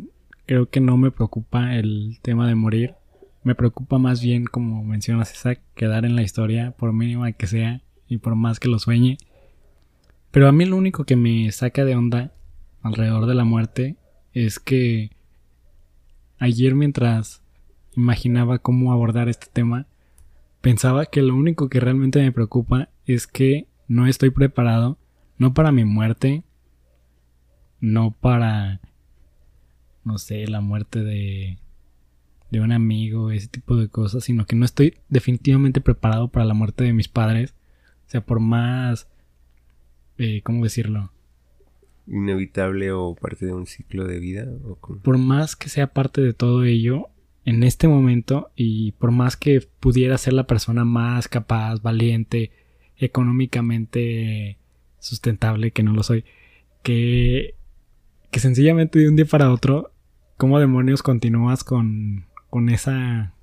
creo 0.45 0.69
que 0.69 0.81
no 0.81 0.97
me 0.97 1.11
preocupa 1.11 1.75
el 1.75 2.19
tema 2.21 2.47
de 2.47 2.55
morir. 2.55 2.95
Me 3.43 3.55
preocupa 3.55 3.97
más 3.97 4.21
bien, 4.21 4.45
como 4.45 4.83
mencionas, 4.83 5.33
Isaac, 5.33 5.61
quedar 5.73 6.03
en 6.03 6.15
la 6.15 6.21
historia, 6.21 6.71
por 6.71 6.91
mínima 6.91 7.31
que 7.31 7.47
sea 7.47 7.81
y 8.09 8.17
por 8.17 8.35
más 8.35 8.59
que 8.59 8.67
lo 8.67 8.77
sueñe. 8.77 9.17
Pero 10.31 10.49
a 10.49 10.51
mí 10.51 10.65
lo 10.65 10.75
único 10.75 11.05
que 11.05 11.15
me 11.15 11.49
saca 11.51 11.85
de 11.85 11.95
onda 11.95 12.33
alrededor 12.81 13.25
de 13.25 13.35
la 13.35 13.45
muerte 13.45 13.95
es 14.33 14.59
que 14.59 15.11
ayer 16.39 16.75
mientras 16.75 17.41
imaginaba 17.95 18.59
cómo 18.59 18.91
abordar 18.91 19.29
este 19.29 19.47
tema, 19.51 19.87
pensaba 20.61 21.05
que 21.05 21.21
lo 21.21 21.35
único 21.35 21.69
que 21.69 21.79
realmente 21.79 22.21
me 22.21 22.33
preocupa 22.33 22.89
es 23.05 23.27
que 23.27 23.67
no 23.87 24.07
estoy 24.07 24.29
preparado, 24.29 24.97
no 25.37 25.53
para 25.53 25.71
mi 25.71 25.85
muerte, 25.85 26.43
no 27.79 28.11
para, 28.11 28.79
no 30.03 30.17
sé, 30.17 30.47
la 30.47 30.61
muerte 30.61 31.03
de, 31.03 31.57
de 32.51 32.61
un 32.61 32.71
amigo, 32.71 33.31
ese 33.31 33.47
tipo 33.47 33.75
de 33.75 33.89
cosas, 33.89 34.23
sino 34.23 34.45
que 34.45 34.55
no 34.55 34.65
estoy 34.65 34.95
definitivamente 35.09 35.81
preparado 35.81 36.29
para 36.29 36.45
la 36.45 36.53
muerte 36.53 36.83
de 36.83 36.93
mis 36.93 37.07
padres. 37.07 37.53
O 38.07 38.09
sea, 38.09 38.21
por 38.21 38.39
más, 38.39 39.07
eh, 40.17 40.41
¿cómo 40.43 40.63
decirlo? 40.63 41.11
Inevitable 42.07 42.91
o 42.91 43.15
parte 43.15 43.45
de 43.45 43.53
un 43.53 43.65
ciclo 43.65 44.05
de 44.05 44.19
vida. 44.19 44.47
O 44.65 44.75
Por 44.77 45.17
más 45.17 45.55
que 45.55 45.69
sea 45.69 45.87
parte 45.87 46.21
de 46.21 46.33
todo 46.33 46.63
ello, 46.63 47.09
en 47.43 47.63
este 47.63 47.87
momento, 47.87 48.51
y 48.55 48.93
por 48.93 49.11
más 49.11 49.35
que 49.35 49.61
pudiera 49.79 50.17
ser 50.17 50.33
la 50.33 50.47
persona 50.47 50.85
más 50.85 51.27
capaz, 51.27 51.81
valiente, 51.81 52.51
económicamente 52.97 54.57
sustentable, 54.99 55.71
que 55.71 55.83
no 55.83 55.93
lo 55.93 56.03
soy, 56.03 56.23
que, 56.81 57.55
que 58.31 58.39
sencillamente 58.39 58.99
de 58.99 59.09
un 59.09 59.15
día 59.15 59.25
para 59.25 59.51
otro, 59.51 59.91
¿cómo 60.37 60.59
demonios 60.59 61.01
continúas 61.03 61.63
con, 61.63 62.25
con 62.49 62.69
esa... 62.69 63.33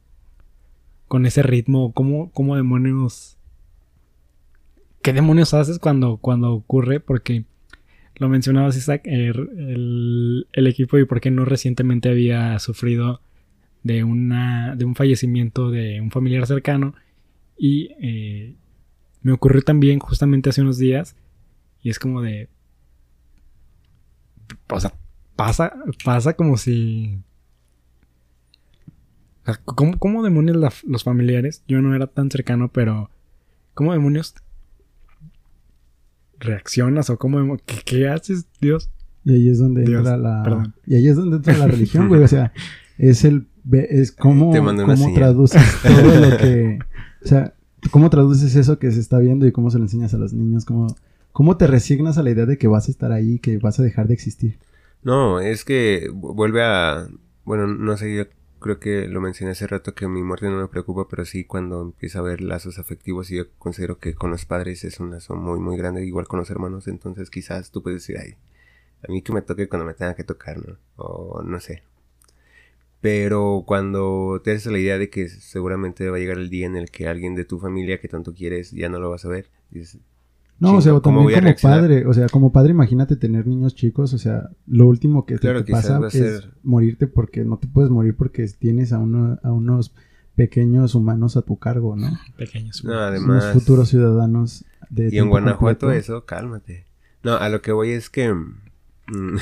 con 1.09 1.27
ese 1.27 1.43
ritmo? 1.43 1.93
¿Cómo, 1.93 2.31
cómo 2.33 2.57
demonios... 2.57 3.37
¿Qué 5.03 5.13
demonios 5.13 5.53
haces 5.55 5.79
cuando, 5.79 6.17
cuando 6.17 6.53
ocurre? 6.53 6.99
Porque 7.01 7.45
lo 8.17 8.29
mencionabas, 8.29 8.77
Isaac, 8.77 9.03
el, 9.05 9.51
el- 9.59 10.47
el 10.53 10.67
equipo 10.67 10.99
y 10.99 11.05
por 11.05 11.21
qué 11.21 11.31
no 11.31 11.45
recientemente 11.45 12.09
había 12.09 12.59
sufrido 12.59 13.21
de, 13.83 14.03
una, 14.05 14.77
de 14.77 14.85
un 14.87 14.95
fallecimiento 14.95 15.71
de 15.71 16.01
un 16.01 16.11
familiar 16.11 16.47
cercano. 16.47 16.95
Y 17.59 17.91
eh, 18.01 18.55
me 19.23 19.33
ocurrió 19.33 19.61
también 19.63 19.99
justamente 19.99 20.49
hace 20.51 20.63
unos 20.63 20.79
días. 20.79 21.17
Y 21.83 21.91
es 21.91 21.99
como 21.99 22.23
de... 22.23 22.49
O 24.71 24.81
sea, 24.81 24.93
pasa, 25.37 25.73
pasa 26.05 26.35
como 26.35 26.57
si... 26.57 27.21
o 29.43 29.45
sea, 29.47 29.61
¿Cómo, 29.65 29.99
cómo 29.99 30.23
demonios 30.23 30.57
la- 30.57 30.73
los 30.87 31.05
familiares? 31.05 31.63
Yo 31.69 31.81
no 31.83 31.95
era 31.95 32.07
tan 32.07 32.31
cercano, 32.31 32.71
pero... 32.73 33.11
¿Cómo 33.75 33.93
demonios 33.93 34.35
reaccionas 36.39 37.11
o 37.11 37.19
cómo... 37.19 37.57
¿Qué, 37.67 37.77
qué 37.85 38.09
haces, 38.09 38.47
Dios? 38.61 38.91
Y 39.25 39.33
ahí 39.35 39.49
es 39.49 39.59
donde 39.59 39.83
Dios, 39.85 40.01
entra 40.01 40.17
la 40.19 40.43
perdón. 40.43 40.75
y 40.87 40.97
ahí 40.97 41.09
es 41.09 41.17
donde 41.17 41.37
entra 41.37 41.57
la 41.57 41.67
religión, 41.67 42.09
güey, 42.09 42.23
o 42.23 42.29
sea, 42.29 42.53
es 42.99 43.25
el 43.25 43.49
es 43.73 44.13
cómo 44.13 44.53
cómo 44.53 45.15
traduces 45.15 45.63
todo 45.83 46.21
lo 46.21 46.37
que, 46.37 46.79
o 47.25 47.27
sea, 47.27 47.55
cómo 47.91 48.11
traduces 48.11 48.55
eso 48.55 48.79
que 48.79 48.91
se 48.93 49.01
está 49.01 49.19
viendo 49.19 49.47
y 49.47 49.53
cómo 49.53 49.71
se 49.71 49.79
lo 49.79 49.85
enseñas 49.85 50.13
a 50.13 50.19
los 50.19 50.35
niños, 50.35 50.67
cómo 50.67 50.95
cómo 51.35 51.57
te 51.57 51.67
resignas 51.67 52.17
a 52.17 52.23
la 52.23 52.31
idea 52.31 52.47
de 52.47 52.57
que 52.59 52.69
vas 52.69 52.87
a 52.87 52.93
estar 52.93 53.11
ahí, 53.11 53.41
que 53.41 53.59
vas 53.59 53.81
a 53.81 53.83
dejar 53.83 54.07
de 54.07 54.15
existir. 54.15 54.61
No, 55.03 55.41
es 55.41 55.65
que 55.65 56.09
vuelve 56.15 56.63
a... 56.63 57.09
Bueno, 57.45 57.67
no 57.67 57.97
sé, 57.97 58.15
yo 58.15 58.27
creo 58.61 58.79
que 58.79 59.09
lo 59.09 59.21
mencioné 59.21 59.51
hace 59.51 59.67
rato 59.67 59.97
que 59.97 60.07
mi 60.07 60.23
muerte 60.23 60.47
no 60.47 60.59
me 60.59 60.69
preocupa, 60.69 61.09
pero 61.11 61.25
sí 61.25 61.45
cuando 61.45 61.83
empieza 61.83 62.21
a 62.21 62.23
ver 62.23 62.41
lazos 62.41 62.79
afectivos 62.79 63.33
y 63.33 63.39
yo 63.39 63.51
considero 63.59 63.99
que 63.99 64.15
con 64.15 64.31
los 64.31 64.45
padres 64.47 64.85
es 64.85 65.01
un 65.01 65.11
lazo 65.11 65.35
muy, 65.35 65.59
muy 65.59 65.77
grande, 65.77 66.07
igual 66.07 66.29
con 66.29 66.39
los 66.39 66.51
hermanos, 66.51 66.87
entonces 66.87 67.31
quizás 67.31 67.73
tú 67.73 67.83
puedes 67.83 68.03
decir, 68.03 68.17
ay, 68.17 68.37
a 69.07 69.11
mí 69.11 69.21
que 69.21 69.33
me 69.33 69.43
toque 69.43 69.69
cuando 69.69 69.87
me 69.87 69.95
tenga 69.95 70.15
que 70.15 70.23
tocar, 70.23 70.65
¿no? 70.65 70.79
O 70.97 71.43
no 71.43 71.59
sé. 71.59 71.83
Pero 73.01 73.65
cuando 73.67 74.41
te 74.45 74.53
haces 74.53 74.71
la 74.71 74.79
idea 74.79 74.99
de 74.99 75.11
que 75.11 75.29
seguramente 75.29 76.09
va 76.09 76.17
a 76.17 76.21
llegar 76.21 76.39
el 76.39 76.49
día 76.49 76.67
en 76.67 76.77
el 76.77 76.93
que 76.93 77.09
alguien 77.09 77.35
de 77.35 77.45
tu 77.45 77.59
familia 77.59 78.01
que 78.01 78.07
tanto 78.09 78.33
quieres 78.35 78.71
ya 78.71 78.89
no 78.89 79.01
lo 79.01 79.11
vas 79.11 79.25
a 79.25 79.29
ver, 79.29 79.51
dices, 79.71 79.99
No, 80.65 80.77
o 80.79 80.81
sea, 80.81 80.93
¿cómo 80.93 81.01
también 81.03 81.25
voy 81.25 81.33
a 81.33 81.37
como 81.37 81.45
reaccionar? 81.47 81.81
padre, 81.81 82.07
o 82.07 82.13
sea, 82.15 82.27
como 82.29 82.53
padre 82.53 82.71
imagínate 82.71 83.17
tener 83.17 83.47
niños 83.47 83.75
chicos, 83.75 84.13
o 84.15 84.19
sea, 84.19 84.51
lo 84.67 84.87
último 84.87 85.25
que 85.27 85.35
te- 85.35 85.41
Claro, 85.41 85.61
te 85.65 85.67
quizás 85.73 85.87
pasa 85.89 86.05
a 86.05 86.07
es 86.09 86.13
ser- 86.13 86.51
morirte 86.63 87.07
porque 87.07 87.45
no 87.45 87.59
te 87.59 87.67
puedes 87.69 87.91
morir 87.91 88.15
porque 88.17 88.47
tienes 88.59 88.93
a, 88.93 88.99
uno, 88.99 89.39
a 89.43 89.53
unos 89.53 89.95
pequeños 90.37 90.95
humanos 90.95 91.37
a 91.37 91.43
tu 91.43 91.59
cargo, 91.59 91.95
¿no? 91.97 92.09
Pequeños. 92.37 92.83
no, 92.85 92.91
Unos 92.93 93.03
además... 93.03 93.53
futuros 93.53 93.89
ciudadanos 93.89 94.65
de 94.91 95.09
Y 95.13 95.19
en 95.19 95.29
Guanajuato 95.29 95.87
completo. 95.87 95.93
eso, 95.93 96.25
cálmate. 96.25 96.87
No, 97.23 97.37
a 97.37 97.49
lo 97.49 97.63
que 97.63 97.73
voy 97.73 97.91
es 97.91 98.11
que... 98.11 98.33
mm, 98.35 98.57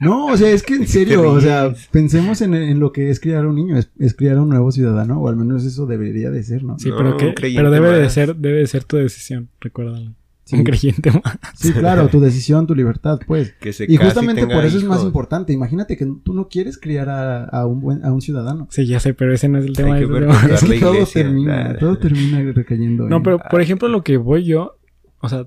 No, 0.00 0.26
o 0.26 0.36
sea, 0.36 0.50
es 0.50 0.62
que 0.62 0.74
en 0.74 0.80
¿Qué 0.82 0.86
serio, 0.88 1.30
o 1.30 1.40
sea, 1.40 1.74
pensemos 1.90 2.40
en, 2.42 2.54
en 2.54 2.80
lo 2.80 2.92
que 2.92 3.10
es 3.10 3.20
criar 3.20 3.46
un 3.46 3.54
niño, 3.56 3.76
es, 3.78 3.90
es 3.98 4.14
criar 4.14 4.38
un 4.38 4.48
nuevo 4.48 4.70
ciudadano, 4.72 5.20
o 5.20 5.28
al 5.28 5.36
menos 5.36 5.64
eso 5.64 5.86
debería 5.86 6.30
de 6.30 6.42
ser, 6.42 6.62
¿no? 6.64 6.78
Sí, 6.78 6.90
No, 6.90 6.96
pero, 6.98 7.16
que, 7.16 7.34
pero 7.54 7.70
debe 7.70 7.90
de 7.98 8.10
ser, 8.10 8.36
debe 8.36 8.58
de 8.58 8.66
ser 8.66 8.84
tu 8.84 8.96
decisión, 8.96 9.48
recuérdalo. 9.60 10.14
Sí. 10.48 10.56
Un 10.56 10.64
creyente 10.64 11.10
más. 11.10 11.38
Sí, 11.54 11.72
claro, 11.74 12.08
tu 12.08 12.20
decisión, 12.20 12.66
tu 12.66 12.74
libertad, 12.74 13.20
pues. 13.26 13.52
que 13.60 13.74
se 13.74 13.84
Y 13.86 13.98
justamente 13.98 14.46
por 14.46 14.64
eso 14.64 14.78
es 14.78 14.84
más 14.84 15.02
importante. 15.04 15.52
Imagínate 15.52 15.96
que 15.98 16.06
tú 16.24 16.32
no 16.32 16.48
quieres 16.48 16.78
criar 16.78 17.10
a, 17.10 17.44
a 17.44 17.66
un 17.66 17.80
buen, 17.80 18.02
a 18.02 18.10
un 18.12 18.22
ciudadano. 18.22 18.66
Sí, 18.70 18.86
ya 18.86 18.98
sé, 18.98 19.12
pero 19.12 19.34
ese 19.34 19.50
no 19.50 19.58
es 19.58 19.66
el 19.66 19.74
tema. 19.74 19.96
Hay 19.96 20.02
que 20.02 20.08
por 20.08 20.22
Es 20.22 20.64
que 20.64 20.80
todo 20.80 20.94
iglesia, 20.94 21.22
termina, 21.22 21.76
todo 21.78 21.98
termina 21.98 22.40
recayendo. 22.52 23.06
No, 23.10 23.18
en- 23.18 23.22
pero 23.24 23.38
por 23.50 23.60
ejemplo, 23.60 23.88
lo 23.88 24.02
que 24.02 24.16
voy 24.16 24.44
yo, 24.44 24.78
o 25.20 25.28
sea, 25.28 25.46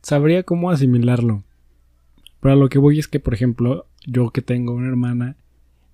sabría 0.00 0.44
cómo 0.44 0.70
asimilarlo. 0.70 1.42
Pero 2.38 2.52
a 2.52 2.56
lo 2.56 2.68
que 2.68 2.78
voy 2.78 3.00
es 3.00 3.08
que, 3.08 3.18
por 3.18 3.34
ejemplo, 3.34 3.86
yo 4.06 4.30
que 4.30 4.42
tengo 4.42 4.74
una 4.74 4.86
hermana 4.86 5.34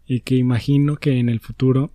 y 0.07 0.21
que 0.21 0.35
imagino 0.37 0.97
que 0.97 1.19
en 1.19 1.31
el 1.31 1.41
futuro, 1.41 1.91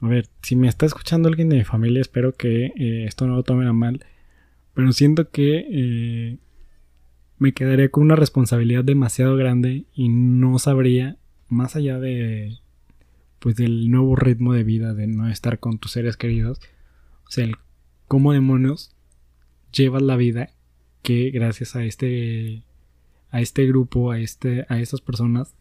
a 0.00 0.06
ver, 0.06 0.28
si 0.42 0.54
me 0.54 0.68
está 0.68 0.86
escuchando 0.86 1.28
alguien 1.28 1.48
de 1.48 1.56
mi 1.56 1.64
familia, 1.64 2.00
espero 2.00 2.32
que 2.32 2.66
eh, 2.76 3.06
esto 3.08 3.26
no 3.26 3.34
lo 3.34 3.42
tomen 3.42 3.66
a 3.66 3.72
mal, 3.72 4.04
pero 4.74 4.92
siento 4.92 5.30
que 5.30 5.66
eh, 5.70 6.38
me 7.38 7.52
quedaría 7.52 7.88
con 7.90 8.04
una 8.04 8.16
responsabilidad 8.16 8.84
demasiado 8.84 9.36
grande 9.36 9.84
y 9.94 10.08
no 10.08 10.58
sabría, 10.58 11.16
más 11.48 11.76
allá 11.76 11.98
de, 11.98 12.58
pues 13.38 13.56
del 13.56 13.90
nuevo 13.90 14.16
ritmo 14.16 14.52
de 14.52 14.64
vida, 14.64 14.94
de 14.94 15.06
no 15.06 15.28
estar 15.28 15.58
con 15.58 15.78
tus 15.78 15.92
seres 15.92 16.16
queridos, 16.16 16.60
o 17.26 17.30
sea, 17.30 17.44
el 17.44 17.56
cómo 18.08 18.32
demonios 18.32 18.94
llevas 19.72 20.02
la 20.02 20.16
vida 20.16 20.50
que 21.02 21.30
gracias 21.30 21.74
a 21.76 21.84
este 21.84 22.62
a 23.30 23.40
este 23.40 23.66
grupo, 23.66 24.10
a 24.12 24.20
este 24.20 24.64
a 24.68 24.78
estas 24.78 25.00
personas, 25.00 25.54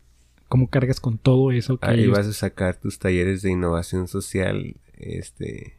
cómo 0.48 0.70
cargas 0.70 1.00
con 1.00 1.18
todo 1.18 1.52
eso 1.52 1.78
que 1.80 1.88
Ahí 1.88 2.00
ellos- 2.04 2.18
vas 2.18 2.28
a 2.28 2.34
sacar 2.34 2.80
tus 2.80 3.00
talleres 3.00 3.42
de 3.42 3.52
innovación 3.52 4.08
social, 4.08 4.76
este, 4.98 5.74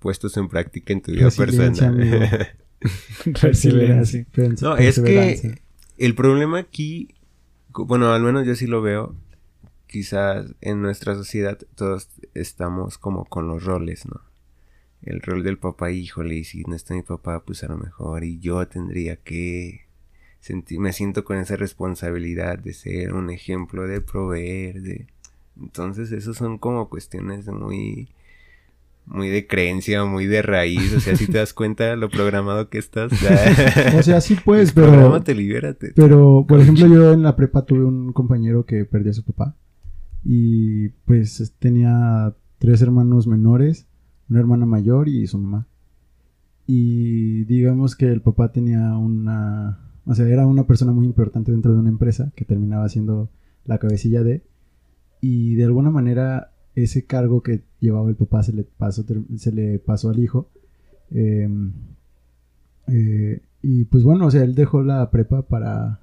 puestos 0.00 0.36
en 0.36 0.48
práctica 0.48 0.92
en 0.92 1.00
tu 1.02 1.12
vida 1.12 1.30
personal. 1.30 2.48
Resiliencia. 3.24 4.26
No, 4.60 4.76
es 4.76 5.00
que 5.00 5.60
el 5.96 6.14
problema 6.14 6.58
aquí, 6.58 7.14
bueno, 7.72 8.12
al 8.12 8.22
menos 8.22 8.46
yo 8.46 8.54
sí 8.54 8.66
lo 8.66 8.82
veo, 8.82 9.16
quizás 9.86 10.54
en 10.60 10.82
nuestra 10.82 11.14
sociedad 11.14 11.58
todos 11.74 12.08
estamos 12.34 12.98
como 12.98 13.24
con 13.24 13.48
los 13.48 13.64
roles, 13.64 14.06
¿no? 14.06 14.22
El 15.02 15.20
rol 15.20 15.42
del 15.42 15.58
papá, 15.58 15.90
híjole, 15.90 16.36
y 16.36 16.44
si 16.44 16.62
no 16.64 16.74
está 16.74 16.94
mi 16.94 17.02
papá, 17.02 17.44
pues 17.44 17.62
a 17.64 17.68
lo 17.68 17.78
mejor, 17.78 18.24
y 18.24 18.38
yo 18.38 18.66
tendría 18.66 19.16
que 19.16 19.86
sentir, 20.40 20.80
me 20.80 20.92
siento 20.92 21.24
con 21.24 21.38
esa 21.38 21.56
responsabilidad 21.56 22.58
de 22.58 22.72
ser 22.72 23.14
un 23.14 23.30
ejemplo, 23.30 23.86
de 23.86 24.00
proveer, 24.00 24.82
de... 24.82 25.06
Entonces, 25.60 26.12
esos 26.12 26.36
son 26.36 26.58
como 26.58 26.88
cuestiones 26.88 27.46
muy 27.46 28.08
muy 29.10 29.28
de 29.28 29.46
creencia, 29.46 30.04
muy 30.04 30.26
de 30.26 30.42
raíz, 30.42 30.92
o 30.94 31.00
sea, 31.00 31.16
si 31.16 31.26
te 31.26 31.38
das 31.38 31.54
cuenta 31.54 31.96
lo 31.96 32.08
programado 32.10 32.68
que 32.68 32.78
estás. 32.78 33.10
O 33.98 34.02
sea, 34.02 34.20
sí 34.20 34.36
pues, 34.44 34.72
pero... 34.72 34.88
Prográmate, 34.88 35.34
libérate. 35.34 35.92
Pero, 35.96 36.44
por 36.46 36.60
ejemplo, 36.60 36.86
yo 36.92 37.12
en 37.12 37.22
la 37.22 37.34
prepa 37.36 37.64
tuve 37.64 37.84
un 37.84 38.12
compañero 38.12 38.64
que 38.66 38.84
perdió 38.84 39.10
a 39.10 39.14
su 39.14 39.24
papá. 39.24 39.56
Y 40.24 40.88
pues 41.06 41.40
es- 41.40 41.52
tenía 41.58 42.34
tres 42.58 42.82
hermanos 42.82 43.26
menores, 43.26 43.86
una 44.28 44.40
hermana 44.40 44.66
mayor 44.66 45.08
y 45.08 45.26
su 45.26 45.38
mamá. 45.38 45.66
Y 46.66 47.44
digamos 47.44 47.96
que 47.96 48.06
el 48.06 48.20
papá 48.20 48.52
tenía 48.52 48.96
una... 48.98 49.80
O 50.04 50.14
sea, 50.14 50.26
era 50.28 50.46
una 50.46 50.66
persona 50.66 50.92
muy 50.92 51.06
importante 51.06 51.50
dentro 51.52 51.72
de 51.72 51.78
una 51.80 51.88
empresa 51.88 52.30
que 52.36 52.44
terminaba 52.44 52.88
siendo 52.88 53.30
la 53.64 53.78
cabecilla 53.78 54.22
de... 54.22 54.42
Y 55.20 55.54
de 55.54 55.64
alguna 55.64 55.90
manera 55.90 56.52
ese 56.82 57.04
cargo 57.04 57.42
que 57.42 57.60
llevaba 57.80 58.08
el 58.08 58.16
papá 58.16 58.42
se 58.42 58.52
le 58.52 58.64
pasó, 58.64 59.04
se 59.36 59.52
le 59.52 59.78
pasó 59.78 60.10
al 60.10 60.18
hijo. 60.18 60.48
Em, 61.10 61.72
eh, 62.86 63.40
y 63.62 63.84
pues 63.84 64.04
bueno, 64.04 64.26
o 64.26 64.30
sea, 64.30 64.42
él 64.44 64.54
dejó 64.54 64.82
la 64.82 65.10
prepa 65.10 65.42
para, 65.42 66.00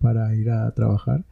para 0.00 0.34
ir 0.34 0.50
a 0.50 0.70
trabajar, 0.72 1.24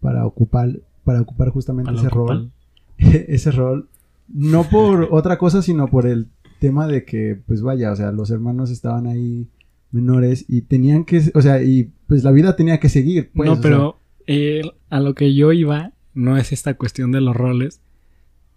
para 0.00 0.24
ocupar, 0.26 0.78
para 1.04 1.20
ocupar 1.20 1.50
justamente 1.50 1.90
para 1.92 1.98
ese 2.00 2.08
ocupar- 2.08 2.28
rol. 2.28 2.50
ese 2.98 3.50
rol. 3.50 3.88
No 4.28 4.64
por 4.64 5.08
otra 5.10 5.38
cosa, 5.38 5.62
sino 5.62 5.88
por 5.88 6.06
el 6.06 6.26
tema 6.58 6.86
de 6.86 7.04
que, 7.04 7.38
pues 7.46 7.62
vaya, 7.62 7.92
o 7.92 7.96
sea, 7.96 8.12
los 8.12 8.30
hermanos 8.30 8.70
estaban 8.70 9.06
ahí 9.06 9.46
menores 9.92 10.44
y 10.48 10.62
tenían 10.62 11.04
que, 11.04 11.22
o 11.34 11.42
sea, 11.42 11.62
y 11.62 11.90
pues 12.08 12.24
la 12.24 12.32
vida 12.32 12.56
tenía 12.56 12.80
que 12.80 12.88
seguir. 12.88 13.30
Pues, 13.34 13.46
no, 13.46 13.52
o 13.52 13.56
sea, 13.56 13.62
pero 13.62 13.98
eh, 14.26 14.62
a 14.90 15.00
lo 15.00 15.14
que 15.14 15.34
yo 15.34 15.52
iba 15.52 15.92
no 16.14 16.36
es 16.36 16.52
esta 16.52 16.74
cuestión 16.74 17.12
de 17.12 17.20
los 17.20 17.36
roles, 17.36 17.80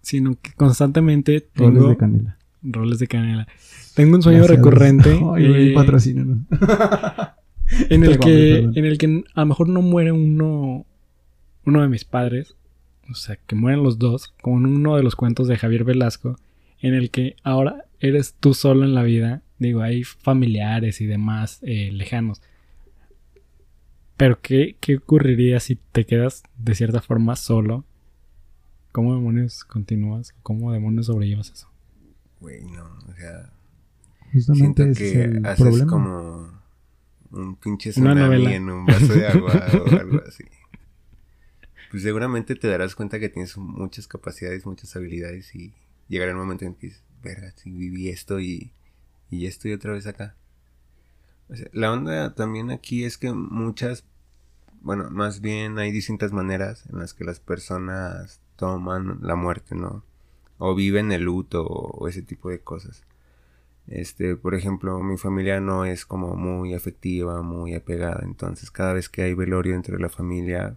sino 0.02 0.38
que 0.40 0.52
constantemente 0.52 1.48
roles 1.54 1.74
tengo 1.74 1.88
de 1.88 1.96
canela. 1.96 2.36
roles 2.62 2.98
de 2.98 3.06
canela. 3.06 3.48
Tengo 3.94 4.16
un 4.16 4.22
sueño 4.22 4.38
Gracias. 4.38 4.58
recurrente 4.58 5.10
eh, 5.38 5.74
en 7.90 8.04
el 8.04 8.18
que 8.18 8.58
en 8.58 8.84
el 8.84 8.98
que 8.98 9.24
a 9.34 9.40
lo 9.40 9.46
mejor 9.46 9.68
no 9.68 9.82
muere 9.82 10.12
uno 10.12 10.86
uno 11.64 11.82
de 11.82 11.88
mis 11.88 12.04
padres, 12.04 12.56
o 13.10 13.14
sea, 13.14 13.36
que 13.36 13.54
mueren 13.54 13.82
los 13.82 13.98
dos, 13.98 14.32
como 14.40 14.58
en 14.58 14.66
uno 14.66 14.96
de 14.96 15.02
los 15.02 15.16
cuentos 15.16 15.48
de 15.48 15.56
Javier 15.56 15.84
Velasco, 15.84 16.36
en 16.80 16.94
el 16.94 17.10
que 17.10 17.36
ahora 17.42 17.84
eres 17.98 18.34
tú 18.38 18.54
solo 18.54 18.84
en 18.84 18.94
la 18.94 19.02
vida. 19.02 19.42
Digo, 19.58 19.82
hay 19.82 20.04
familiares 20.04 21.00
y 21.00 21.06
demás 21.06 21.58
eh, 21.62 21.90
lejanos. 21.92 22.40
Pero 24.16 24.40
¿qué, 24.40 24.76
¿qué 24.80 24.96
ocurriría 24.96 25.60
si 25.60 25.76
te 25.76 26.04
quedas 26.04 26.42
de 26.58 26.74
cierta 26.74 27.00
forma 27.00 27.36
solo? 27.36 27.84
¿Cómo 28.92 29.14
demonios 29.14 29.64
continúas? 29.64 30.34
¿Cómo 30.42 30.72
demonios 30.72 31.06
sobrellevas 31.06 31.50
eso? 31.50 31.68
Güey, 32.40 32.64
no, 32.64 32.84
o 33.08 33.14
sea, 33.16 33.52
Justamente 34.32 34.54
siento 34.54 34.82
ese 34.84 35.06
es 35.06 35.12
que 35.12 35.22
el 35.24 35.46
haces 35.46 35.62
problema. 35.64 35.90
como 35.90 36.60
un 37.30 37.56
pinche 37.56 37.90
Una 37.96 38.14
tsunami 38.14 38.46
en 38.54 38.70
un 38.70 38.86
vaso 38.86 39.12
de 39.14 39.26
agua 39.26 39.52
o 39.86 39.96
algo 39.96 40.20
así. 40.26 40.44
Pues 41.90 42.02
seguramente 42.02 42.54
te 42.54 42.68
darás 42.68 42.94
cuenta 42.94 43.18
que 43.18 43.28
tienes 43.28 43.56
muchas 43.56 44.06
capacidades, 44.06 44.64
muchas 44.66 44.94
habilidades 44.96 45.54
y 45.54 45.72
llegará 46.08 46.30
el 46.30 46.36
momento 46.36 46.64
en 46.64 46.74
que 46.74 46.88
dices, 46.88 47.02
verga, 47.22 47.52
si 47.56 47.70
viví 47.70 48.08
esto 48.08 48.38
y, 48.40 48.72
y 49.30 49.40
ya 49.42 49.48
estoy 49.48 49.72
otra 49.72 49.92
vez 49.92 50.06
acá. 50.06 50.36
O 51.48 51.56
sea, 51.56 51.66
la 51.72 51.92
onda 51.92 52.34
también 52.34 52.70
aquí 52.70 53.04
es 53.04 53.18
que 53.18 53.32
muchas, 53.32 54.04
bueno, 54.82 55.10
más 55.10 55.40
bien 55.40 55.78
hay 55.78 55.90
distintas 55.90 56.32
maneras 56.32 56.84
en 56.90 57.00
las 57.00 57.12
que 57.12 57.24
las 57.24 57.40
personas 57.40 58.40
toman 58.60 59.18
la 59.22 59.34
muerte, 59.34 59.74
¿no? 59.74 60.04
O 60.58 60.74
viven 60.74 61.10
el 61.12 61.22
luto 61.22 61.64
o, 61.66 61.96
o 61.98 62.06
ese 62.08 62.20
tipo 62.22 62.50
de 62.50 62.60
cosas. 62.60 63.02
Este, 63.88 64.36
por 64.36 64.54
ejemplo, 64.54 65.00
mi 65.00 65.16
familia 65.16 65.58
no 65.60 65.84
es 65.86 66.04
como 66.04 66.36
muy 66.36 66.74
afectiva, 66.74 67.42
muy 67.42 67.74
apegada, 67.74 68.20
entonces 68.22 68.70
cada 68.70 68.92
vez 68.92 69.08
que 69.08 69.22
hay 69.22 69.34
velorio 69.34 69.74
entre 69.74 69.98
la 69.98 70.08
familia 70.10 70.76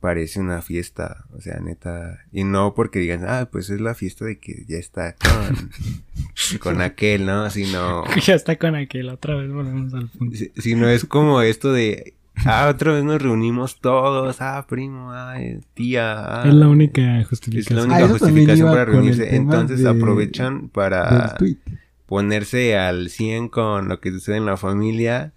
parece 0.00 0.38
una 0.40 0.62
fiesta, 0.62 1.24
o 1.36 1.40
sea, 1.40 1.58
neta, 1.58 2.20
y 2.32 2.44
no 2.44 2.72
porque 2.72 3.00
digan, 3.00 3.24
ah, 3.26 3.48
pues 3.50 3.68
es 3.68 3.80
la 3.80 3.94
fiesta 3.96 4.24
de 4.24 4.38
que 4.38 4.64
ya 4.68 4.78
está 4.78 5.16
con, 5.16 5.70
con 6.60 6.80
aquel, 6.80 7.26
¿no? 7.26 7.50
Sino, 7.50 8.04
ya 8.24 8.34
está 8.34 8.56
con 8.56 8.76
aquel, 8.76 9.08
otra 9.08 9.34
vez 9.34 9.50
volvemos 9.52 9.92
al 9.94 10.08
punto. 10.08 10.36
si- 10.36 10.52
sino 10.56 10.88
es 10.88 11.04
como 11.04 11.42
esto 11.42 11.72
de, 11.72 12.14
ah, 12.46 12.68
otra 12.70 12.92
vez 12.92 13.04
nos 13.04 13.20
reunimos 13.22 13.80
todos, 13.80 14.40
ah, 14.40 14.64
primo, 14.68 15.10
ah, 15.12 15.36
tía, 15.74 16.42
ah, 16.42 16.48
es 16.48 16.54
la 16.54 16.68
única 16.68 17.20
es 17.20 17.28
justificación. 17.28 17.76
la 17.76 17.82
Ah, 17.82 17.86
única 17.86 17.98
también 17.98 18.18
justificación 18.18 18.68
para 18.70 18.84
reunirse, 18.84 19.36
entonces 19.36 19.82
de- 19.82 19.88
aprovechan 19.90 20.68
para 20.68 21.36
ponerse 22.06 22.76
al 22.78 23.10
100 23.10 23.48
con 23.48 23.88
lo 23.88 24.00
que 24.00 24.10
sucede 24.10 24.36
en 24.36 24.46
la 24.46 24.56
familia 24.56 25.32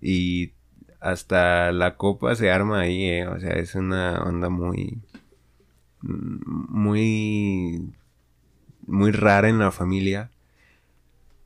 y 0.00 0.52
hasta 1.00 1.72
la 1.72 1.96
copa 1.96 2.34
se 2.34 2.50
arma 2.50 2.80
ahí, 2.80 3.04
¿eh? 3.04 3.26
O 3.28 3.38
sea, 3.40 3.50
es 3.52 3.74
una 3.74 4.22
onda 4.22 4.48
muy... 4.48 4.98
Muy... 6.00 7.90
Muy 8.86 9.12
rara 9.12 9.48
en 9.48 9.58
la 9.58 9.70
familia. 9.70 10.30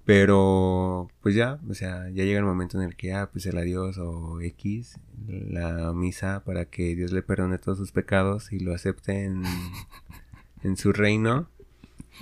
Pero, 0.08 1.10
pues 1.20 1.34
ya, 1.34 1.60
o 1.68 1.74
sea, 1.74 2.08
ya 2.08 2.24
llega 2.24 2.38
el 2.38 2.46
momento 2.46 2.78
en 2.78 2.84
el 2.84 2.96
que, 2.96 3.12
ah, 3.12 3.28
pues 3.30 3.44
el 3.44 3.58
adiós 3.58 3.98
o 3.98 4.40
X, 4.40 4.98
la 5.26 5.92
misa 5.92 6.42
para 6.46 6.64
que 6.64 6.96
Dios 6.96 7.12
le 7.12 7.20
perdone 7.20 7.58
todos 7.58 7.76
sus 7.76 7.92
pecados 7.92 8.50
y 8.50 8.58
lo 8.58 8.74
acepte 8.74 9.26
en, 9.26 9.42
en 10.62 10.78
su 10.78 10.94
reino. 10.94 11.50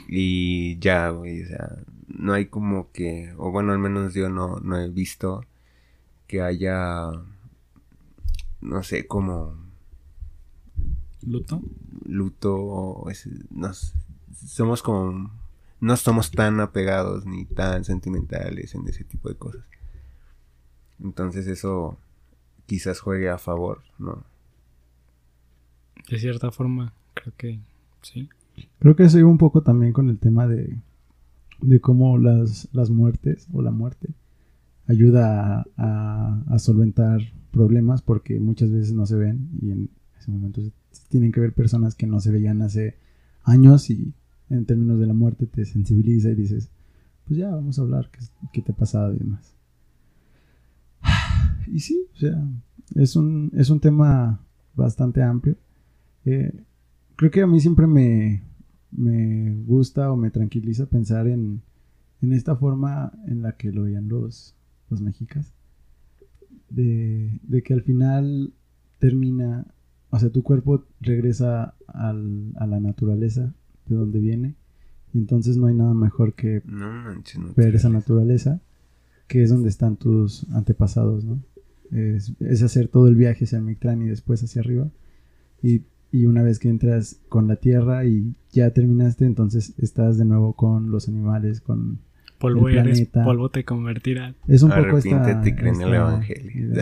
Y 0.09 0.81
ya, 0.81 1.11
güey, 1.11 1.45
o 1.45 1.47
sea, 1.47 1.78
no 2.09 2.33
hay 2.33 2.47
como 2.47 2.90
que, 2.90 3.33
o 3.37 3.52
bueno, 3.52 3.71
al 3.71 3.78
menos 3.78 4.14
yo 4.14 4.31
no, 4.31 4.59
no 4.59 4.81
he 4.81 4.88
visto 4.88 5.45
que 6.26 6.43
haya, 6.43 7.12
no 8.62 8.83
sé, 8.83 9.07
como... 9.07 9.55
¿Luto? 11.23 11.62
Luto, 12.05 13.05
nos, 13.50 13.95
somos 14.35 14.83
como 14.83 15.31
no 15.87 15.97
somos 15.97 16.33
tan 16.33 16.59
apegados 16.59 17.26
ni 17.26 17.45
tan 17.45 17.85
sentimentales 17.85 18.75
en 18.75 18.88
ese 18.88 19.05
tipo 19.05 19.28
de 19.28 19.37
cosas. 19.37 19.64
Entonces 21.00 21.47
eso 21.47 21.97
quizás 22.66 22.99
juegue 22.99 23.28
a 23.28 23.38
favor, 23.38 23.83
¿no? 23.97 24.25
De 26.11 26.19
cierta 26.19 26.50
forma, 26.50 26.93
creo 27.14 27.33
que 27.37 27.61
sí. 28.02 28.28
Creo 28.81 28.97
que 28.97 29.05
eso 29.05 29.21
iba 29.21 29.28
un 29.28 29.38
poco 29.38 29.62
también 29.62 29.93
con 29.93 30.11
el 30.11 30.19
tema 30.19 30.49
de, 30.49 30.76
de 31.61 31.81
cómo 31.81 32.19
las, 32.19 32.69
las 32.73 32.90
muertes 32.90 33.47
o 33.52 33.62
la 33.62 33.71
muerte 33.71 34.09
ayuda 34.88 35.64
a, 35.76 36.43
a, 36.49 36.59
solventar 36.59 37.21
problemas 37.52 38.02
porque 38.02 38.40
muchas 38.40 38.73
veces 38.73 38.93
no 38.93 39.07
se 39.07 39.16
ven 39.16 39.50
y 39.62 39.71
en 39.71 39.90
ese 40.19 40.33
momento 40.33 40.62
tienen 41.11 41.31
que 41.31 41.40
ver 41.40 41.52
personas 41.52 41.95
que 41.95 42.07
no 42.09 42.19
se 42.19 42.33
veían 42.33 42.62
hace 42.62 42.97
años 43.45 43.88
y 43.90 44.14
en 44.50 44.65
términos 44.65 44.99
de 44.99 45.07
la 45.07 45.15
muerte 45.15 45.47
te 45.47 45.65
sensibiliza 45.65 46.31
y 46.31 46.35
dices, 46.35 46.71
pues 47.26 47.38
ya 47.38 47.50
vamos 47.50 47.79
a 47.79 47.83
hablar 47.83 48.11
qué, 48.53 48.62
te 48.62 48.73
ha 48.73 48.76
pasado 48.76 49.15
y 49.15 49.19
demás. 49.19 49.55
Y 51.69 51.81
sí, 51.81 52.07
o 52.15 52.17
sea, 52.17 52.49
es 52.95 53.17
un, 53.17 53.50
es 53.55 53.71
un 53.71 53.81
tema 53.81 54.41
bastante 54.76 55.21
amplio. 55.21 55.57
Eh, 56.25 56.53
creo 57.17 57.31
que 57.33 57.43
a 57.43 57.47
mí 57.49 57.59
siempre 57.59 57.88
me, 57.88 58.45
me 58.93 59.65
gusta 59.65 60.12
o 60.12 60.17
me 60.17 60.31
tranquiliza 60.31 60.87
pensar 60.87 61.26
en, 61.26 61.62
en 62.23 62.33
esta 62.33 62.55
forma 62.55 63.12
en 63.26 63.43
la 63.43 63.57
que 63.57 63.73
lo 63.73 63.83
veían 63.83 64.09
los, 64.09 64.55
los 64.91 65.00
mexicas. 65.00 65.53
De, 66.71 67.41
de, 67.43 67.62
que 67.62 67.75
al 67.75 67.83
final 67.83 68.53
termina, 69.00 69.67
o 70.11 70.19
sea, 70.21 70.31
tu 70.31 70.45
cuerpo 70.45 70.85
regresa 71.00 71.75
a 71.88 72.12
la 72.12 72.81
naturaleza 72.81 73.53
de 73.87 73.97
dónde 73.97 74.19
viene. 74.21 74.55
Y 75.12 75.19
entonces 75.19 75.57
no 75.57 75.66
hay 75.66 75.75
nada 75.75 75.95
mejor 75.95 76.35
que 76.35 76.62
ver 77.57 77.75
esa 77.75 77.88
naturaleza, 77.88 78.61
que 79.28 79.43
es 79.43 79.50
donde 79.50 79.69
están 79.69 79.97
tus 79.97 80.47
antepasados, 80.52 81.25
¿no? 81.25 81.40
Es, 81.90 82.33
hacer 82.62 82.88
todo 82.88 83.09
el 83.09 83.14
viaje 83.14 83.45
hacia 83.45 83.61
Mictlán 83.61 84.02
y 84.02 84.09
después 84.09 84.43
hacia 84.43 84.61
arriba. 84.61 84.88
Y, 85.62 85.83
y, 86.12 86.26
una 86.26 86.43
vez 86.43 86.59
que 86.59 86.69
entras 86.69 87.21
con 87.28 87.49
la 87.49 87.57
tierra 87.57 88.05
y 88.05 88.35
ya 88.52 88.71
terminaste, 88.71 89.25
entonces 89.25 89.73
estás 89.78 90.19
de 90.19 90.25
nuevo 90.25 90.52
con 90.52 90.90
los 90.90 91.09
animales, 91.09 91.61
con 91.61 92.00
polvo 92.38 92.69
el 92.69 92.75
planeta. 92.75 93.25
polvo 93.25 93.49
te 93.49 93.64
convertirá. 93.64 94.35
Es 94.47 94.62
un 94.62 94.71
poco 94.71 94.99
esta, 94.99 95.43
en 95.43 95.81
el 95.81 95.95
evangelio. 95.95 96.73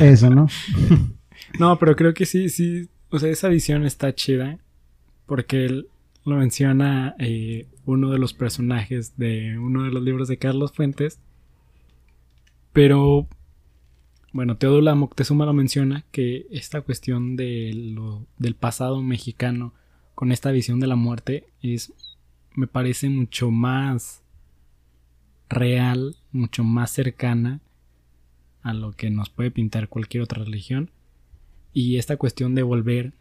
Eso, 0.00 0.30
¿no? 0.30 0.48
no, 1.58 1.78
pero 1.78 1.96
creo 1.96 2.14
que 2.14 2.26
sí, 2.26 2.48
sí, 2.48 2.88
o 3.10 3.18
sea, 3.18 3.30
esa 3.30 3.48
visión 3.48 3.84
está 3.84 4.14
chida 4.14 4.58
porque 5.26 5.64
el, 5.64 5.88
lo 6.26 6.36
menciona 6.36 7.14
eh, 7.18 7.66
uno 7.84 8.10
de 8.10 8.18
los 8.18 8.34
personajes 8.34 9.16
de 9.16 9.58
uno 9.58 9.84
de 9.84 9.90
los 9.90 10.02
libros 10.02 10.28
de 10.28 10.38
Carlos 10.38 10.72
Fuentes. 10.72 11.20
Pero, 12.72 13.28
bueno, 14.32 14.56
Teodula 14.56 14.94
Moctezuma 14.94 15.46
lo 15.46 15.52
menciona 15.52 16.04
que 16.10 16.46
esta 16.50 16.82
cuestión 16.82 17.36
de 17.36 17.72
lo, 17.72 18.26
del 18.38 18.56
pasado 18.56 19.00
mexicano 19.02 19.72
con 20.14 20.32
esta 20.32 20.50
visión 20.50 20.80
de 20.80 20.88
la 20.88 20.96
muerte 20.96 21.46
es, 21.62 21.92
me 22.54 22.66
parece 22.66 23.08
mucho 23.08 23.50
más 23.50 24.22
real, 25.48 26.16
mucho 26.32 26.64
más 26.64 26.90
cercana 26.90 27.60
a 28.62 28.74
lo 28.74 28.92
que 28.92 29.10
nos 29.10 29.30
puede 29.30 29.52
pintar 29.52 29.88
cualquier 29.88 30.24
otra 30.24 30.42
religión. 30.42 30.90
Y 31.72 31.98
esta 31.98 32.16
cuestión 32.16 32.56
de 32.56 32.64
volver, 32.64 33.12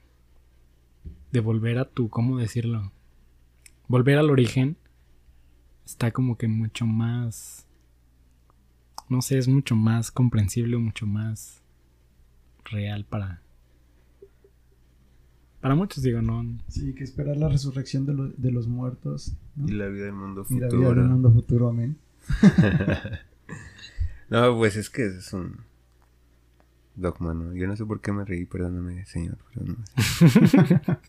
de 1.35 1.41
volver 1.41 1.79
a 1.79 1.83
tu, 1.83 2.09
¿cómo 2.09 2.37
decirlo? 2.37 2.93
volver 3.89 4.17
al 4.17 4.29
origen 4.29 4.77
está 5.85 6.11
como 6.11 6.37
que 6.37 6.47
mucho 6.47 6.85
más, 6.85 7.67
no 9.09 9.21
sé, 9.21 9.37
es 9.37 9.49
mucho 9.49 9.75
más 9.75 10.11
comprensible, 10.11 10.77
mucho 10.77 11.05
más 11.05 11.61
real 12.63 13.05
para... 13.05 13.41
Para 15.59 15.75
muchos 15.75 16.03
digo, 16.03 16.21
no. 16.21 16.57
Sí, 16.69 16.93
que 16.93 17.03
esperar 17.03 17.35
la 17.35 17.49
resurrección 17.49 18.05
de, 18.05 18.33
de 18.37 18.51
los 18.51 18.67
muertos. 18.67 19.35
Y 19.57 19.71
la 19.71 19.87
vida 19.87 20.05
del 20.05 20.13
mundo 20.13 20.45
futuro. 20.45 20.67
Y 20.67 20.71
la 20.71 20.77
vida 20.77 21.01
del 21.01 21.09
mundo 21.09 21.31
futuro, 21.31 21.67
amén. 21.67 21.97
no, 24.29 24.57
pues 24.57 24.77
es 24.77 24.89
que 24.89 25.07
es 25.07 25.33
un 25.33 25.57
dogma, 26.95 27.33
¿no? 27.33 27.53
Yo 27.53 27.67
no 27.67 27.75
sé 27.75 27.85
por 27.85 28.01
qué 28.01 28.11
me 28.11 28.25
reí, 28.25 28.45
perdóname, 28.45 29.05
señor. 29.05 29.37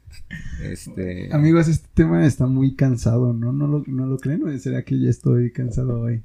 este... 0.62 1.34
Amigos, 1.34 1.68
este 1.68 1.88
tema 1.94 2.26
está 2.26 2.46
muy 2.46 2.74
cansado, 2.74 3.32
¿no? 3.32 3.52
¿No 3.52 3.66
lo, 3.66 3.82
no 3.86 4.06
lo 4.06 4.18
creen 4.18 4.42
o 4.44 4.58
será 4.58 4.84
que 4.84 4.98
ya 4.98 5.10
estoy 5.10 5.52
cansado 5.52 6.00
hoy? 6.00 6.22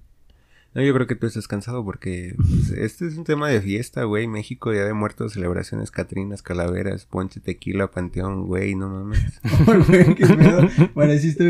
No, 0.73 0.81
yo 0.81 0.93
creo 0.93 1.05
que 1.05 1.15
tú 1.15 1.27
estás 1.27 1.49
cansado 1.49 1.83
porque 1.83 2.33
pues, 2.37 2.71
este 2.71 3.05
es 3.05 3.17
un 3.17 3.25
tema 3.25 3.49
de 3.49 3.59
fiesta, 3.59 4.05
güey. 4.05 4.27
México, 4.27 4.71
Día 4.71 4.85
de 4.85 4.93
Muertos, 4.93 5.33
celebraciones, 5.33 5.91
Catrinas, 5.91 6.41
Calaveras, 6.41 7.05
Ponche, 7.05 7.41
Tequila, 7.41 7.91
Panteón, 7.91 8.45
güey, 8.47 8.75
no 8.75 8.87
mames. 8.87 9.41
güey, 9.87 10.15
qué 10.15 10.25
pedo. 10.25 10.69
Pareciste 10.93 11.43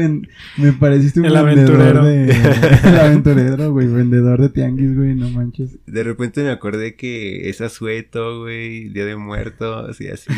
me 0.58 0.74
pareciste 0.74 1.20
un 1.20 1.28
el 1.28 1.46
vendedor 1.46 2.04
de... 2.04 2.32
el 2.84 3.00
aventurero, 3.00 3.72
güey, 3.72 3.88
vendedor 3.94 4.42
de 4.42 4.50
tianguis, 4.50 4.96
güey, 4.96 5.14
no 5.14 5.30
manches. 5.30 5.78
De 5.86 6.04
repente 6.04 6.42
me 6.42 6.50
acordé 6.50 6.96
que 6.96 7.48
es 7.48 7.62
asueto, 7.62 8.40
güey, 8.40 8.90
Día 8.90 9.06
de 9.06 9.18
Muertos 9.18 10.02
y 10.02 10.08
así. 10.08 10.32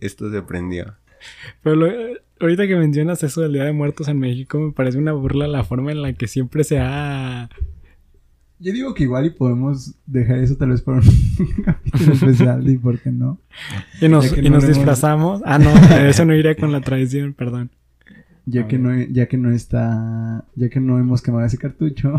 esto 0.00 0.30
se 0.30 0.40
prendió. 0.40 0.94
Pero 1.62 1.86
ahorita 2.40 2.66
que 2.66 2.76
mencionas 2.76 3.22
eso 3.24 3.42
del 3.42 3.52
Día 3.52 3.64
de 3.64 3.72
Muertos 3.72 4.08
en 4.08 4.18
México, 4.18 4.58
me 4.58 4.72
parece 4.72 4.96
una 4.96 5.12
burla 5.12 5.46
la 5.46 5.64
forma 5.64 5.92
en 5.92 6.00
la 6.00 6.14
que 6.14 6.28
siempre 6.28 6.64
se 6.64 6.78
ha 6.78 7.50
yo 8.60 8.72
digo 8.74 8.94
que 8.94 9.04
igual 9.04 9.26
y 9.26 9.30
podemos 9.30 9.94
dejar 10.06 10.38
eso 10.38 10.54
tal 10.56 10.70
vez 10.70 10.82
para 10.82 10.98
un 10.98 11.04
capítulo 11.64 12.12
especial 12.12 12.68
y 12.68 12.76
por 12.76 13.00
qué 13.00 13.10
no. 13.10 13.40
Y 14.00 14.08
nos, 14.08 14.36
y 14.36 14.50
nos 14.50 14.68
disfrazamos. 14.68 15.40
Ah, 15.44 15.58
no, 15.58 15.72
eso 16.06 16.24
no 16.26 16.34
iría 16.34 16.54
con 16.54 16.70
la 16.70 16.82
tradición, 16.82 17.32
perdón. 17.32 17.70
Ya 18.46 18.66
que, 18.66 18.78
no, 18.78 18.98
ya 19.00 19.28
que 19.28 19.36
no 19.36 19.50
está, 19.50 20.44
ya 20.56 20.68
que 20.68 20.80
no 20.80 20.98
hemos 20.98 21.22
quemado 21.22 21.44
ese 21.46 21.56
cartucho. 21.56 22.16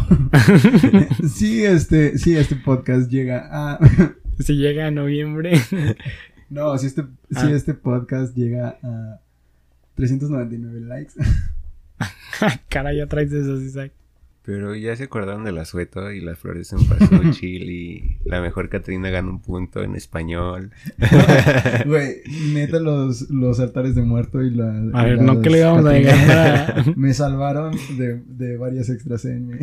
sí, 1.30 1.64
este, 1.64 2.18
sí, 2.18 2.36
este 2.38 2.56
podcast 2.56 3.10
llega 3.12 3.50
a... 3.52 3.80
si 4.40 4.56
llega 4.56 4.88
a 4.88 4.92
noviembre. 4.92 5.60
no, 6.50 6.78
si 6.78 6.88
este, 6.88 7.04
si 7.32 7.48
ah. 7.48 7.52
este 7.52 7.74
podcast 7.74 8.36
llega 8.36 8.80
a 8.82 9.20
399 9.96 10.80
likes. 10.88 11.14
Cara, 12.70 12.94
ya 12.94 13.08
traes 13.08 13.32
eso, 13.32 13.60
Isaac. 13.62 13.92
Pero 14.44 14.76
ya 14.76 14.96
se 14.96 15.04
acordaron 15.04 15.44
del 15.44 15.60
asueto 15.60 16.12
y 16.12 16.20
las 16.20 16.40
flores 16.40 16.74
en 16.74 16.84
paso 16.86 17.10
y 17.42 18.18
la 18.26 18.42
mejor 18.42 18.70
Catrina 18.70 19.12
gana 19.12 19.30
un 19.30 19.40
punto 19.40 19.84
en 19.84 19.96
español. 19.96 20.72
Güey, 21.86 22.22
neta 22.54 22.80
los, 22.80 23.30
los 23.30 23.60
altares 23.60 23.94
de 23.94 24.02
muerto 24.02 24.42
y 24.42 24.50
la... 24.52 24.70
A 24.94 25.06
ver, 25.06 25.22
no 25.22 25.42
que 25.42 25.50
le 25.52 25.60
íbamos 25.60 25.86
a 25.86 25.94
ganar. 25.94 26.84
Me 26.98 27.14
salvaron 27.14 27.76
de, 27.98 28.22
de 28.26 28.58
varias 28.58 28.90
extras 28.90 29.26
en 29.26 29.48
mi 29.48 29.58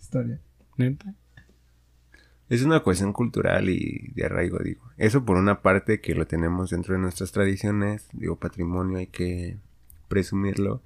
historia. 0.00 0.40
¿Neta? 0.76 1.14
Es 2.48 2.62
una 2.62 2.80
cuestión 2.80 3.12
cultural 3.12 3.68
y 3.68 4.12
de 4.14 4.24
arraigo, 4.24 4.58
digo. 4.58 4.82
Eso 4.96 5.24
por 5.24 5.36
una 5.36 5.62
parte 5.62 6.00
que 6.00 6.14
lo 6.14 6.26
tenemos 6.26 6.70
dentro 6.70 6.94
de 6.94 7.00
nuestras 7.00 7.30
tradiciones, 7.30 8.08
digo, 8.12 8.36
patrimonio, 8.36 8.98
hay 8.98 9.08
que 9.08 9.56
presumirlo 10.08 10.82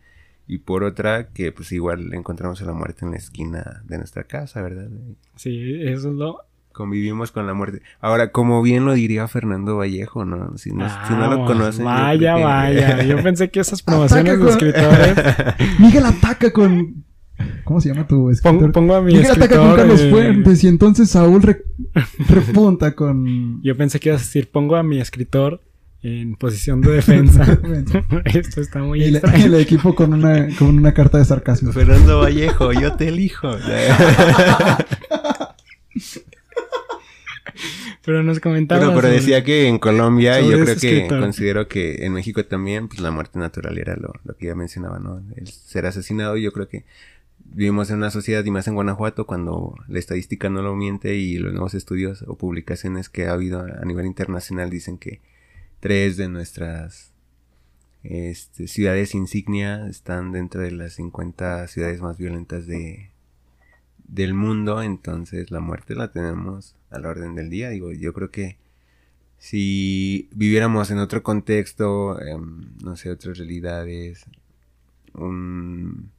y 0.50 0.58
por 0.58 0.82
otra 0.82 1.28
que 1.28 1.52
pues 1.52 1.70
igual 1.70 2.12
encontramos 2.12 2.60
a 2.60 2.64
la 2.64 2.72
muerte 2.72 3.04
en 3.04 3.12
la 3.12 3.18
esquina 3.18 3.82
de 3.86 3.98
nuestra 3.98 4.24
casa, 4.24 4.60
¿verdad? 4.60 4.88
Sí, 5.36 5.80
eso 5.80 6.08
es 6.08 6.16
lo... 6.16 6.38
Convivimos 6.72 7.30
con 7.30 7.46
la 7.46 7.54
muerte. 7.54 7.82
Ahora, 8.00 8.32
como 8.32 8.60
bien 8.60 8.84
lo 8.84 8.94
diría 8.94 9.28
Fernando 9.28 9.76
Vallejo, 9.76 10.24
¿no? 10.24 10.58
Si 10.58 10.72
no, 10.72 10.88
si 11.06 11.12
no 11.14 11.32
lo 11.32 11.44
ah, 11.44 11.46
conocen... 11.46 11.84
Vaya, 11.84 12.34
vaya. 12.34 13.04
Yo 13.04 13.16
pensé 13.22 13.48
que 13.50 13.60
esas 13.60 13.80
promociones 13.80 14.40
de 14.40 14.50
escritores... 14.50 15.16
Miguel 15.78 16.06
ataca 16.06 16.52
con 16.52 17.04
¿Cómo 17.62 17.80
se 17.80 17.90
llama 17.90 18.08
tu 18.08 18.28
escritor? 18.30 18.72
pongo 18.72 18.96
a 18.96 19.02
mi 19.02 19.12
Miguel 19.12 19.30
ataca 19.30 19.56
con 19.56 19.66
escritor. 19.66 19.76
Carlos 19.76 20.00
eh, 20.00 20.10
Fuentes 20.10 20.64
y 20.64 20.68
entonces 20.68 21.10
Saúl 21.10 21.42
re- 21.42 21.64
repunta 22.28 22.96
con... 22.96 23.62
Yo 23.62 23.76
pensé 23.76 24.00
que 24.00 24.08
ibas 24.08 24.22
a 24.22 24.24
decir, 24.24 24.50
pongo 24.50 24.74
a 24.74 24.82
mi 24.82 24.98
escritor 25.00 25.60
en 26.02 26.34
posición 26.36 26.80
de 26.80 26.92
defensa. 26.92 27.44
Esto 28.24 28.60
está 28.60 28.80
muy 28.80 29.02
el, 29.02 29.16
extraño. 29.16 29.46
el 29.46 29.54
equipo 29.56 29.94
con 29.94 30.14
una, 30.14 30.48
con 30.56 30.78
una 30.78 30.94
carta 30.94 31.18
de 31.18 31.24
sarcasmo. 31.24 31.72
Fernando 31.72 32.20
Vallejo, 32.20 32.72
yo 32.72 32.94
te 32.96 33.08
elijo. 33.08 33.50
Pero 38.02 38.22
nos 38.22 38.40
comentaba. 38.40 38.94
Pero 38.94 39.08
decía 39.08 39.44
que 39.44 39.68
en 39.68 39.78
Colombia, 39.78 40.40
yo 40.40 40.52
creo 40.52 40.64
que 40.64 40.72
escritor. 40.72 41.20
considero 41.20 41.68
que 41.68 42.06
en 42.06 42.14
México 42.14 42.42
también, 42.46 42.88
pues 42.88 43.00
la 43.00 43.10
muerte 43.10 43.38
natural 43.38 43.76
era 43.76 43.94
lo, 43.96 44.14
lo 44.24 44.36
que 44.36 44.46
ya 44.46 44.54
mencionaba, 44.54 44.98
¿no? 44.98 45.22
El 45.36 45.48
ser 45.48 45.84
asesinado, 45.84 46.38
yo 46.38 46.50
creo 46.52 46.66
que 46.66 46.86
vivimos 47.44 47.90
en 47.90 47.98
una 47.98 48.10
sociedad, 48.10 48.42
y 48.44 48.50
más 48.50 48.66
en 48.68 48.74
Guanajuato, 48.74 49.26
cuando 49.26 49.74
la 49.86 49.98
estadística 49.98 50.48
no 50.48 50.62
lo 50.62 50.74
miente 50.76 51.16
y 51.16 51.36
los 51.38 51.52
nuevos 51.52 51.74
estudios 51.74 52.24
o 52.26 52.36
publicaciones 52.36 53.10
que 53.10 53.26
ha 53.26 53.32
habido 53.32 53.60
a 53.60 53.84
nivel 53.84 54.06
internacional 54.06 54.70
dicen 54.70 54.96
que 54.96 55.20
tres 55.80 56.16
de 56.16 56.28
nuestras 56.28 57.12
este, 58.02 58.68
ciudades 58.68 59.14
insignia 59.14 59.86
están 59.88 60.32
dentro 60.32 60.62
de 60.62 60.72
las 60.72 60.94
50 60.94 61.66
ciudades 61.68 62.00
más 62.00 62.18
violentas 62.18 62.66
de, 62.66 63.10
del 64.08 64.34
mundo, 64.34 64.82
entonces 64.82 65.50
la 65.50 65.60
muerte 65.60 65.94
la 65.94 66.12
tenemos 66.12 66.76
a 66.90 66.98
la 66.98 67.08
orden 67.10 67.34
del 67.34 67.50
día. 67.50 67.70
Digo, 67.70 67.92
yo 67.92 68.12
creo 68.12 68.30
que 68.30 68.58
si 69.38 70.28
viviéramos 70.34 70.90
en 70.90 70.98
otro 70.98 71.22
contexto, 71.22 72.20
em, 72.20 72.76
no 72.82 72.96
sé, 72.96 73.10
otras 73.10 73.38
realidades, 73.38 74.24
un- 75.14 76.10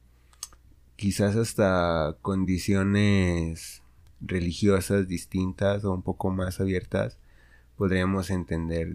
quizás 0.96 1.36
hasta 1.36 2.16
condiciones 2.22 3.82
religiosas 4.20 5.08
distintas 5.08 5.84
o 5.84 5.92
un 5.92 6.02
poco 6.02 6.30
más 6.30 6.60
abiertas, 6.60 7.18
podríamos 7.76 8.30
entender 8.30 8.94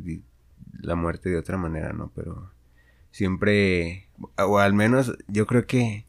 la 0.82 0.96
muerte 0.96 1.30
de 1.30 1.38
otra 1.38 1.58
manera, 1.58 1.94
¿no? 1.94 2.12
Pero 2.16 2.52
siempre, 3.12 4.08
o 4.38 4.60
al 4.60 4.74
menos 4.74 5.18
yo 5.28 5.46
creo 5.48 5.66
que 5.68 6.06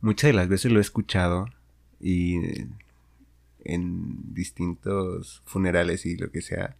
muchas 0.00 0.28
de 0.28 0.32
las 0.34 0.48
veces 0.48 0.72
lo 0.72 0.78
he 0.78 0.82
escuchado 0.82 1.46
y 2.00 2.36
en 3.64 4.34
distintos 4.34 5.42
funerales 5.44 6.04
y 6.06 6.16
lo 6.16 6.30
que 6.30 6.42
sea. 6.42 6.76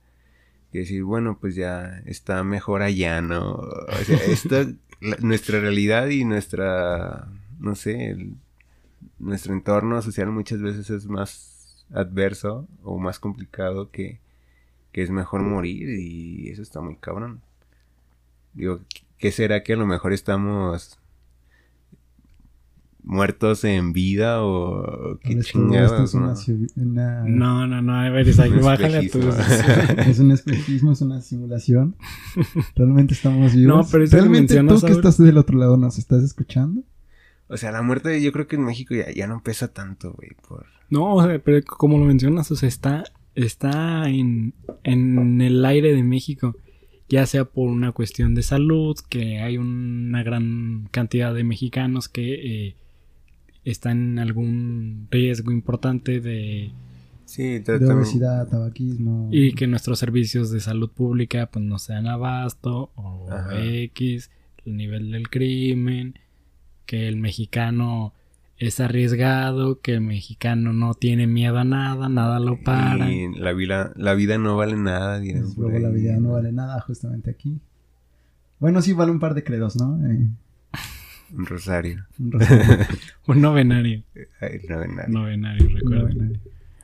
Y 0.73 0.79
decir, 0.79 1.05
bueno, 1.05 1.39
pues 1.41 1.55
ya 1.55 2.03
está 2.07 2.43
mejor 2.45 2.83
allá, 2.83 3.21
¿no? 3.21 3.53
O 3.53 3.97
sea, 4.05 4.17
esta, 4.27 4.67
la- 5.01 5.17
nuestra 5.21 5.61
realidad 5.61 6.09
y 6.09 6.25
nuestra, 6.25 7.29
no 7.61 7.75
sé, 7.75 8.11
el- 8.11 8.35
nuestro 9.19 9.53
entorno 9.53 10.01
social 10.03 10.31
muchas 10.31 10.61
veces 10.61 10.91
es 10.91 11.07
más 11.07 11.85
adverso 11.93 12.67
o 12.83 12.99
más 12.99 13.19
complicado 13.21 13.91
que, 13.91 14.19
que 14.93 15.03
es 15.03 15.11
mejor 15.11 15.43
morir 15.43 15.89
y 15.99 16.49
eso 16.51 16.63
está 16.63 16.81
muy 16.81 16.97
cabrón. 16.97 17.41
Digo, 18.55 18.81
¿qué 19.19 19.33
será 19.33 19.63
que 19.63 19.73
a 19.73 19.77
lo 19.77 19.87
mejor 19.87 20.13
estamos 20.13 20.99
muertos 23.05 23.65
en 23.65 23.93
vida 23.93 24.43
o 24.45 25.19
qué 25.23 25.41
chingados, 25.41 26.01
es 26.11 26.15
una, 26.15 26.35
¿no? 26.35 26.35
una- 26.77 27.25
No, 27.25 27.67
no, 27.67 27.83
no, 27.83 27.95
a 28.01 28.09
ver, 28.11 28.29
Isaac, 28.29 28.53
bájale 28.63 28.99
a 28.99 29.11
tu. 29.11 29.19
espejismo. 29.19 30.03
es 30.07 30.19
un 30.21 30.31
espejismo, 30.33 30.93
es 30.93 31.01
una 31.01 31.21
simulación. 31.21 31.97
Realmente 32.77 33.15
estamos 33.15 33.55
vivos. 33.55 33.77
No, 33.77 33.91
pero 33.91 34.07
Realmente 34.07 34.57
tú 34.63 34.81
que 34.81 34.93
estás 34.93 35.19
del 35.19 35.39
otro 35.39 35.59
lado 35.59 35.77
nos 35.77 35.99
estás 35.99 36.23
escuchando. 36.23 36.83
O 37.49 37.57
sea, 37.57 37.73
la 37.73 37.83
muerte 37.83 38.23
yo 38.23 38.33
creo 38.33 38.47
que 38.47 38.57
en 38.57 38.65
México 38.65 38.95
ya, 38.95 39.11
ya 39.13 39.27
no 39.27 39.43
pesa 39.43 39.69
tanto, 39.69 40.13
güey, 40.13 40.31
por... 40.49 40.65
No, 40.89 41.15
o 41.17 41.27
sea, 41.27 41.39
pero 41.43 41.63
como 41.67 41.99
lo 41.99 42.05
mencionas, 42.05 42.51
o 42.51 42.57
sea, 42.57 42.69
está, 42.69 43.05
está 43.35 44.09
en, 44.09 44.55
en 44.85 45.41
el 45.41 45.65
aire 45.65 45.95
de 45.95 46.03
México, 46.03 46.57
ya 47.09 47.27
sea 47.27 47.45
por 47.45 47.69
una 47.69 47.93
cuestión 47.93 48.35
de 48.35 48.43
salud, 48.43 48.97
que 49.09 49.39
hay 49.41 49.59
una 49.59 50.23
gran 50.23 50.89
cantidad 50.91 51.35
de 51.35 51.45
mexicanos 51.45 52.09
que 52.09 52.67
eh, 52.69 52.77
están 53.65 54.13
en 54.13 54.19
algún 54.19 55.09
riesgo 55.11 55.51
importante 55.53 56.21
de 56.21 56.73
Sí, 57.25 57.61
De 57.61 57.77
obesidad, 57.87 58.47
tabaquismo. 58.49 59.29
y 59.33 59.55
que 59.55 59.67
nuestros 59.67 59.99
servicios 59.99 60.51
de 60.51 60.61
salud 60.61 60.91
pública 60.91 61.47
pues 61.51 61.65
no 61.65 61.79
sean 61.79 62.07
abasto 62.07 62.91
o 62.95 63.31
Ajá. 63.31 63.65
X, 63.65 64.31
el 64.67 64.77
nivel 64.77 65.11
del 65.13 65.31
crimen, 65.31 66.19
que 66.85 67.09
el 67.09 67.17
mexicano 67.17 68.13
es 68.67 68.81
arriesgado, 68.81 69.81
que 69.81 69.95
el 69.95 70.01
mexicano 70.01 70.73
no 70.73 70.95
tiene 70.95 71.27
miedo 71.27 71.59
a 71.59 71.65
nada, 71.65 72.09
nada 72.09 72.39
lo 72.41 72.61
para. 72.63 73.11
Y 73.11 73.33
la 73.35 73.53
vida, 73.53 73.93
la 73.97 74.15
vida 74.15 74.39
no 74.39 74.57
vale 74.57 74.77
nada, 74.77 75.19
dirán 75.21 75.43
Pues 75.43 75.55
por 75.55 75.65
luego 75.71 75.79
la 75.81 75.91
vida 75.91 76.17
no 76.19 76.33
vale 76.33 76.53
nada 76.53 76.81
justamente 76.81 77.31
aquí. 77.31 77.59
Bueno, 78.61 78.81
sí 78.83 78.93
vale 78.93 79.11
un 79.11 79.19
par 79.19 79.35
de 79.35 79.43
credos, 79.45 79.77
¿no? 79.77 79.99
Eh, 80.09 80.29
Un 81.37 81.47
rosario. 81.47 82.05
un 82.19 82.31
rosario, 82.33 82.87
Un 83.27 83.41
novenario, 83.41 84.03
Ay, 84.41 84.61
nada. 84.69 84.87
novenario, 85.09 85.69
novenario. 85.83 86.39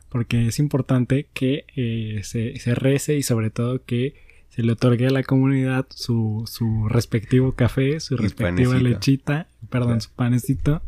Porque 0.09 0.49
es 0.49 0.59
importante 0.59 1.29
que 1.35 1.65
eh, 1.77 2.21
se, 2.25 2.59
se 2.59 2.75
rece 2.75 3.17
y 3.17 3.23
sobre 3.23 3.51
todo 3.51 3.85
que 3.85 4.15
se 4.49 4.63
le 4.63 4.73
otorgue 4.73 5.07
a 5.07 5.11
la 5.11 5.23
comunidad 5.23 5.87
su, 5.91 6.45
su 6.47 6.89
respectivo 6.89 7.53
café, 7.53 8.01
su 8.01 8.15
Y 8.15 8.17
respectiva 8.17 8.73
panecito. 8.73 8.89
lechita, 8.89 9.47
perdón, 9.71 9.89
Claro. 9.89 10.01
su 10.01 10.11
panecito. 10.13 10.83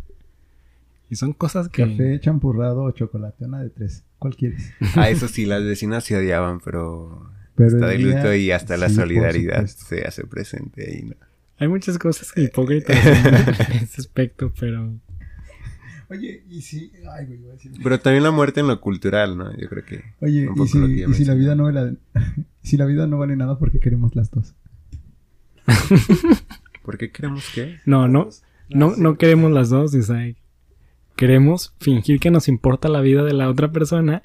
Y 1.10 1.16
son 1.16 1.32
cosas 1.32 1.68
que... 1.68 1.82
Café, 1.82 2.20
champurrado 2.20 2.84
o 2.84 2.92
chocolate, 2.92 3.44
una 3.44 3.60
de 3.60 3.70
tres. 3.70 4.04
¿Cuál 4.18 4.36
quieres? 4.36 4.72
Ah, 4.94 5.10
eso 5.10 5.26
sí, 5.26 5.44
las 5.44 5.64
vecinas 5.64 6.04
se 6.04 6.16
odiaban, 6.16 6.60
pero, 6.60 7.30
Pero 7.56 7.68
está 7.68 7.88
de 7.88 7.98
luto 7.98 8.32
y 8.32 8.52
hasta 8.52 8.76
la 8.76 8.88
sí, 8.88 8.94
solidaridad 8.94 9.66
se 9.66 10.06
hace 10.06 10.24
presente 10.24 10.88
ahí, 10.88 11.02
¿no? 11.02 11.16
Hay 11.58 11.68
muchas 11.68 11.98
cosas 11.98 12.32
hipócritas 12.36 12.96
en 13.68 13.82
ese 13.82 14.00
aspecto, 14.00 14.52
pero... 14.58 14.94
Oye, 16.08 16.44
y 16.48 16.62
si... 16.62 16.92
Ay, 17.12 17.26
güey, 17.26 17.40
iba 17.40 17.50
a 17.50 17.52
decir... 17.54 17.72
Pero 17.82 18.00
también 18.00 18.22
la 18.22 18.30
muerte 18.30 18.60
en 18.60 18.68
lo 18.68 18.80
cultural, 18.80 19.36
¿no? 19.36 19.54
Yo 19.58 19.68
creo 19.68 19.84
que... 19.84 20.02
Oye, 20.20 20.48
un 20.48 20.54
y 20.54 20.56
poco 20.56 20.66
si, 20.68 20.78
lo 20.78 20.86
que 20.86 20.96
ya 20.96 21.06
y 21.08 21.14
si 21.14 21.24
la 21.24 21.34
vida 21.34 21.56
no 21.56 21.64
vale... 21.64 21.96
si 22.62 22.76
la 22.76 22.86
vida 22.86 23.08
no 23.08 23.18
vale 23.18 23.36
nada 23.36 23.58
porque 23.58 23.80
queremos 23.80 24.14
las 24.14 24.30
dos. 24.30 24.54
¿Por 26.84 26.98
qué 26.98 27.10
creemos 27.10 27.44
que? 27.54 27.78
No, 27.84 28.08
no, 28.08 28.28
no, 28.68 28.94
no 28.96 29.18
queremos 29.18 29.50
las 29.52 29.70
dos, 29.70 29.94
Isaac. 29.94 30.36
Queremos 31.16 31.74
fingir 31.78 32.20
que 32.20 32.30
nos 32.30 32.48
importa 32.48 32.88
la 32.88 33.00
vida 33.00 33.22
de 33.24 33.34
la 33.34 33.48
otra 33.48 33.72
persona 33.72 34.22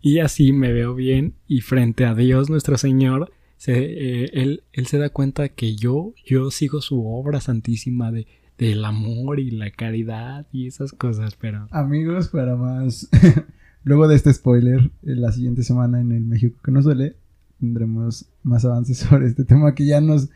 y 0.00 0.20
así 0.20 0.52
me 0.52 0.72
veo 0.72 0.94
bien 0.94 1.34
y 1.48 1.60
frente 1.60 2.04
a 2.04 2.14
Dios 2.14 2.48
nuestro 2.48 2.78
Señor, 2.78 3.32
se, 3.56 3.72
eh, 3.72 4.30
él, 4.34 4.62
él 4.72 4.86
se 4.86 4.98
da 4.98 5.08
cuenta 5.08 5.48
que 5.48 5.74
yo, 5.74 6.14
yo 6.24 6.50
sigo 6.50 6.80
su 6.80 7.06
obra 7.06 7.40
santísima 7.40 8.12
de, 8.12 8.26
del 8.58 8.84
amor 8.84 9.40
y 9.40 9.50
la 9.50 9.70
caridad 9.70 10.46
y 10.52 10.66
esas 10.66 10.92
cosas, 10.92 11.36
pero... 11.36 11.68
Amigos, 11.70 12.28
para 12.28 12.56
más... 12.56 13.08
Luego 13.84 14.08
de 14.08 14.16
este 14.16 14.32
spoiler, 14.32 14.90
eh, 15.02 15.14
la 15.14 15.30
siguiente 15.30 15.62
semana 15.62 16.00
en 16.00 16.10
el 16.10 16.24
México 16.24 16.58
que 16.64 16.72
nos 16.72 16.84
duele, 16.84 17.16
tendremos 17.60 18.26
más 18.42 18.64
avances 18.64 18.98
sobre 18.98 19.26
este 19.26 19.44
tema 19.44 19.74
que 19.74 19.86
ya 19.86 20.00
nos... 20.00 20.30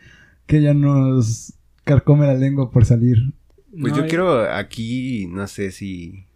que 0.46 0.62
ya 0.62 0.74
nos 0.74 1.54
carcome 1.84 2.26
la 2.26 2.34
lengua 2.34 2.70
por 2.70 2.84
salir. 2.84 3.32
Pues 3.78 3.92
No, 3.92 3.96
yo 3.96 4.06
quiero 4.06 4.50
aquí, 4.50 5.26
no 5.28 5.46
sé 5.46 5.70
si 5.72 6.26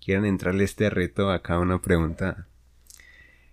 quieran 0.00 0.24
entrarle 0.24 0.64
este 0.64 0.90
reto 0.90 1.30
acá 1.30 1.58
una 1.58 1.80
pregunta 1.80 2.48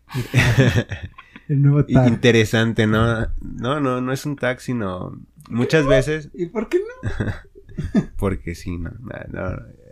El 1.48 1.62
nuevo 1.62 1.86
tag. 1.86 2.08
interesante, 2.08 2.88
¿no? 2.88 3.28
No, 3.42 3.80
no, 3.80 4.02
no 4.02 4.14
es 4.14 4.26
un 4.26 4.36
tag, 4.36 4.60
sino 4.62 5.20
muchas 5.50 5.86
veces 5.88 6.30
¿Y 6.34 6.48
por 6.48 6.70
qué 6.70 6.80
no? 6.80 7.34
Porque 8.18 8.56
sí, 8.56 8.78
no. 8.78 8.92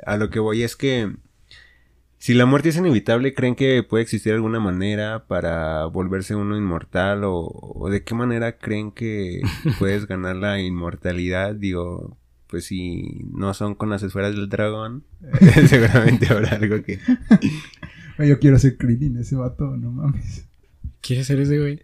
A 0.05 0.17
lo 0.17 0.29
que 0.29 0.39
voy 0.39 0.63
es 0.63 0.75
que 0.75 1.15
si 2.17 2.33
la 2.35 2.45
muerte 2.45 2.69
es 2.69 2.77
inevitable, 2.77 3.33
¿creen 3.33 3.55
que 3.55 3.81
puede 3.83 4.03
existir 4.03 4.33
alguna 4.33 4.59
manera 4.59 5.25
para 5.27 5.85
volverse 5.85 6.35
uno 6.35 6.55
inmortal? 6.55 7.23
¿O, 7.23 7.49
o 7.51 7.89
de 7.89 8.03
qué 8.03 8.13
manera 8.13 8.57
creen 8.57 8.91
que 8.91 9.41
puedes 9.79 10.07
ganar 10.07 10.35
la 10.35 10.61
inmortalidad? 10.61 11.55
Digo, 11.55 12.17
pues 12.51 12.65
si 12.65 13.21
no 13.33 13.53
son 13.55 13.73
con 13.75 13.89
las 13.89 14.03
esferas 14.03 14.35
del 14.35 14.49
dragón, 14.49 15.03
seguramente 15.67 16.27
habrá 16.31 16.49
algo 16.57 16.83
que... 16.83 16.99
Yo 18.27 18.37
quiero 18.39 18.59
ser 18.59 18.77
Krillin, 18.77 19.17
ese 19.17 19.35
vato, 19.35 19.75
no 19.77 19.89
mames. 19.91 20.45
¿Quieres 21.01 21.25
ser 21.25 21.39
ese 21.39 21.57
güey? 21.57 21.81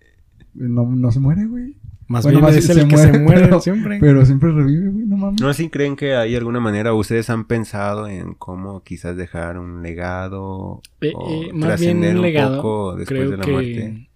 No, 0.54 0.86
no 0.86 1.12
se 1.12 1.20
muere, 1.20 1.46
güey. 1.48 1.78
Más 2.08 2.24
Bueno, 2.24 2.40
bien 2.40 2.50
más 2.54 2.56
es 2.58 2.70
el 2.70 2.76
se 2.82 2.88
que 2.88 2.96
muere, 2.96 3.12
se 3.14 3.20
muere 3.20 3.42
pero- 3.42 3.60
siempre. 3.60 3.98
Pero 4.00 4.26
siempre 4.26 4.52
revive, 4.52 4.90
güey, 4.90 5.06
no 5.08 5.18
mames. 5.18 5.42
¿No 5.42 5.54
si 5.54 5.70
creen 5.70 5.96
que 5.96 6.16
hay 6.16 6.36
alguna 6.36 6.60
manera? 6.60 6.94
¿Ustedes 6.94 7.30
han 7.32 7.46
pensado 7.48 8.08
en 8.08 8.34
cómo 8.36 8.84
quizás 8.84 9.18
dejar 9.18 9.58
un 9.58 9.82
legado? 9.82 10.82
Eh, 11.02 11.12
o 11.16 11.28
eh, 11.32 11.54
más 11.54 11.80
bien 11.80 12.00
trascender 12.02 12.12
un 12.12 12.18
un 12.18 12.22
legado, 12.24 12.56
poco 12.58 12.96
después 12.98 13.20
creo 13.20 13.32
de 13.32 13.38
la 13.38 13.44
que, 13.44 13.52
muerte? 13.52 14.10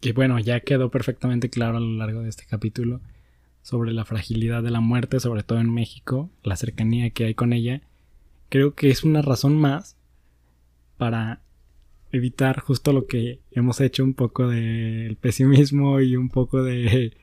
que 0.00 0.12
bueno, 0.12 0.38
ya 0.38 0.60
quedó 0.60 0.90
perfectamente 0.90 1.50
claro 1.50 1.76
a 1.76 1.80
lo 1.80 1.92
largo 1.96 2.22
de 2.22 2.28
este 2.30 2.44
capítulo 2.48 3.00
sobre 3.62 3.92
la 3.92 4.04
fragilidad 4.04 4.62
de 4.62 4.70
la 4.70 4.80
muerte, 4.80 5.20
sobre 5.20 5.42
todo 5.42 5.60
en 5.60 5.72
México, 5.72 6.30
la 6.42 6.56
cercanía 6.56 7.10
que 7.10 7.26
hay 7.26 7.34
con 7.34 7.52
ella, 7.52 7.82
creo 8.48 8.74
que 8.74 8.90
es 8.90 9.04
una 9.04 9.22
razón 9.22 9.58
más 9.58 9.96
para 10.96 11.42
evitar 12.12 12.60
justo 12.60 12.92
lo 12.92 13.06
que 13.06 13.40
hemos 13.50 13.80
hecho 13.80 14.04
un 14.04 14.14
poco 14.14 14.48
del 14.48 15.16
pesimismo 15.16 16.00
y 16.00 16.16
un 16.16 16.30
poco 16.30 16.62
de 16.62 17.16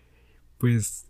pues 0.58 1.06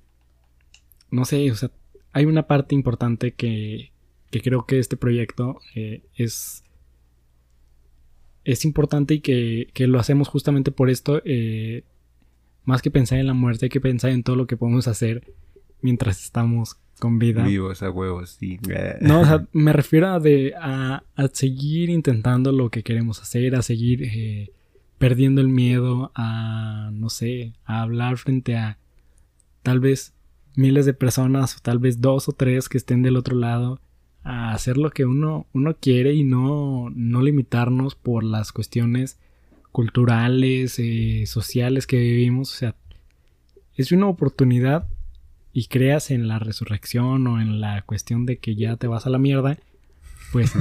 no 1.11 1.25
sé, 1.25 1.51
o 1.51 1.55
sea, 1.55 1.71
hay 2.13 2.25
una 2.25 2.47
parte 2.47 2.75
importante 2.75 3.33
que, 3.33 3.91
que 4.31 4.41
creo 4.41 4.65
que 4.65 4.79
este 4.79 4.97
proyecto 4.97 5.59
eh, 5.75 6.03
es 6.15 6.63
es 8.43 8.63
importante 8.63 9.15
y 9.15 9.19
que, 9.21 9.69
que, 9.73 9.87
lo 9.87 9.99
hacemos 9.99 10.27
justamente 10.27 10.71
por 10.71 10.91
esto 10.91 11.21
eh, 11.25 11.83
más 12.65 12.81
que 12.81 12.91
pensar 12.91 13.19
en 13.19 13.27
la 13.27 13.33
muerte 13.33 13.65
hay 13.65 13.69
que 13.69 13.81
pensar 13.81 14.11
en 14.11 14.23
todo 14.23 14.35
lo 14.35 14.47
que 14.47 14.57
podemos 14.57 14.87
hacer 14.87 15.33
mientras 15.81 16.23
estamos 16.23 16.77
con 16.99 17.19
vida. 17.19 17.43
Vivos 17.43 17.83
a 17.83 17.89
huevos, 17.89 18.31
sí. 18.39 18.59
No, 19.01 19.21
o 19.21 19.25
sea, 19.25 19.47
me 19.53 19.73
refiero 19.73 20.07
a, 20.07 20.19
de, 20.19 20.53
a, 20.59 21.03
a, 21.15 21.27
seguir 21.27 21.89
intentando 21.89 22.51
lo 22.51 22.69
que 22.69 22.83
queremos 22.83 23.21
hacer, 23.21 23.55
a 23.55 23.61
seguir 23.61 24.03
eh, 24.03 24.51
perdiendo 24.97 25.41
el 25.41 25.49
miedo, 25.49 26.11
a, 26.15 26.89
no 26.93 27.09
sé, 27.09 27.53
a 27.65 27.81
hablar 27.81 28.17
frente 28.17 28.55
a 28.55 28.77
tal 29.61 29.79
vez 29.79 30.13
miles 30.55 30.85
de 30.85 30.93
personas 30.93 31.57
o 31.57 31.59
tal 31.61 31.79
vez 31.79 32.01
dos 32.01 32.29
o 32.29 32.31
tres 32.31 32.69
que 32.69 32.77
estén 32.77 33.01
del 33.01 33.17
otro 33.17 33.35
lado, 33.35 33.81
a 34.23 34.53
hacer 34.53 34.77
lo 34.77 34.89
que 34.89 35.05
uno, 35.05 35.47
uno 35.53 35.75
quiere 35.79 36.13
y 36.13 36.23
no, 36.23 36.89
no 36.95 37.21
limitarnos 37.21 37.95
por 37.95 38.23
las 38.23 38.51
cuestiones 38.51 39.19
culturales, 39.75 40.79
eh, 40.79 41.25
sociales 41.25 41.85
que 41.85 41.97
vivimos. 41.97 42.53
O 42.53 42.55
sea, 42.55 42.75
es 43.75 43.91
una 43.91 44.07
oportunidad 44.07 44.87
y 45.51 45.67
creas 45.67 46.11
en 46.11 46.29
la 46.29 46.39
resurrección 46.39 47.27
o 47.27 47.41
en 47.41 47.59
la 47.59 47.81
cuestión 47.81 48.25
de 48.25 48.37
que 48.37 48.55
ya 48.55 48.77
te 48.77 48.87
vas 48.87 49.05
a 49.05 49.09
la 49.09 49.17
mierda, 49.17 49.57
pues, 50.31 50.53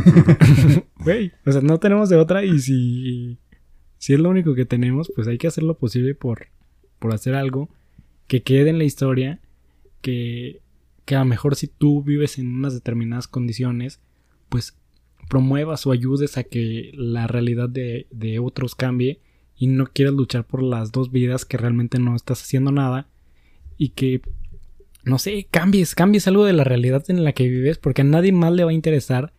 güey, 0.98 1.30
o 1.46 1.52
sea, 1.52 1.60
no 1.60 1.78
tenemos 1.78 2.08
de 2.08 2.16
otra 2.16 2.44
y 2.44 2.58
si, 2.58 3.38
si 3.98 4.14
es 4.14 4.18
lo 4.18 4.30
único 4.30 4.56
que 4.56 4.64
tenemos, 4.64 5.12
pues 5.14 5.28
hay 5.28 5.38
que 5.38 5.46
hacer 5.46 5.62
lo 5.62 5.78
posible 5.78 6.16
por, 6.16 6.48
por 6.98 7.14
hacer 7.14 7.36
algo 7.36 7.68
que 8.26 8.42
quede 8.42 8.70
en 8.70 8.78
la 8.78 8.84
historia, 8.84 9.38
que, 10.00 10.60
que 11.04 11.14
a 11.14 11.20
lo 11.20 11.26
mejor 11.26 11.54
si 11.54 11.68
tú 11.68 12.02
vives 12.02 12.36
en 12.38 12.52
unas 12.52 12.74
determinadas 12.74 13.28
condiciones, 13.28 14.00
pues 14.48 14.76
promuevas 15.28 15.86
o 15.86 15.92
ayudes 15.92 16.36
a 16.38 16.44
que 16.44 16.92
la 16.94 17.26
realidad 17.26 17.68
de, 17.68 18.06
de 18.10 18.38
otros 18.38 18.74
cambie 18.74 19.20
y 19.56 19.66
no 19.66 19.86
quieras 19.86 20.14
luchar 20.14 20.44
por 20.46 20.62
las 20.62 20.92
dos 20.92 21.10
vidas 21.10 21.44
que 21.44 21.56
realmente 21.56 21.98
no 21.98 22.16
estás 22.16 22.42
haciendo 22.42 22.72
nada 22.72 23.08
y 23.76 23.90
que 23.90 24.20
no 25.04 25.18
sé, 25.18 25.46
cambies, 25.50 25.94
cambies 25.94 26.26
algo 26.26 26.44
de 26.44 26.54
la 26.54 26.64
realidad 26.64 27.04
en 27.08 27.24
la 27.24 27.32
que 27.32 27.48
vives, 27.48 27.78
porque 27.78 28.02
a 28.02 28.04
nadie 28.04 28.32
más 28.32 28.52
le 28.52 28.64
va 28.64 28.70
a 28.70 28.74
interesar 28.74 29.32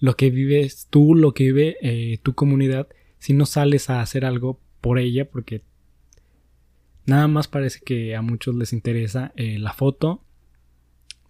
lo 0.00 0.16
que 0.16 0.30
vives 0.30 0.88
tú, 0.90 1.14
lo 1.14 1.32
que 1.34 1.44
vive 1.44 1.76
eh, 1.80 2.18
tu 2.22 2.34
comunidad, 2.34 2.88
si 3.18 3.32
no 3.32 3.46
sales 3.46 3.90
a 3.90 4.00
hacer 4.00 4.24
algo 4.24 4.60
por 4.80 4.98
ella, 4.98 5.30
porque 5.30 5.62
nada 7.06 7.28
más 7.28 7.48
parece 7.48 7.80
que 7.84 8.16
a 8.16 8.22
muchos 8.22 8.54
les 8.56 8.72
interesa 8.72 9.32
eh, 9.36 9.58
la 9.58 9.72
foto, 9.72 10.22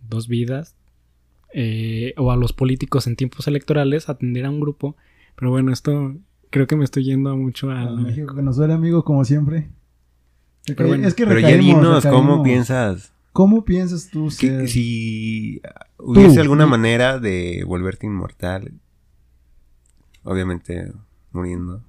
dos 0.09 0.29
vidas, 0.29 0.77
eh, 1.57 2.15
o 2.17 2.33
a 2.33 2.37
los 2.37 2.53
políticos 2.53 3.07
en 3.07 3.15
tiempos 3.15 3.47
electorales 3.47 4.09
atender 4.09 4.45
a 4.45 4.51
un 4.51 4.59
grupo, 4.59 4.97
pero 5.37 5.53
bueno, 5.53 5.73
esto 5.73 6.17
creo 6.51 6.67
que 6.67 6.75
me 6.75 6.83
estoy 6.83 7.05
yendo 7.05 7.37
mucho 7.37 7.71
a... 7.71 7.91
México 7.93 8.35
que 8.35 8.43
nos 8.43 8.57
duele 8.57 8.75
amigo 8.75 9.05
como 9.05 9.25
siempre. 9.25 9.71
Pero, 10.67 10.89
bueno, 10.89 11.07
es 11.07 11.15
que 11.15 11.27
pero 11.27 11.39
ya 11.39 11.57
dinos, 11.57 12.05
¿cómo 12.07 12.43
piensas? 12.43 13.13
¿Cómo 13.33 13.65
piensas 13.65 14.11
tú 14.11 14.33
ser... 14.33 14.69
si 14.69 15.63
hubiese 15.99 16.41
alguna 16.41 16.67
manera 16.67 17.21
de 17.21 17.63
volverte 17.65 18.07
inmortal, 18.07 18.73
obviamente 20.25 20.91
muriendo. 21.31 21.85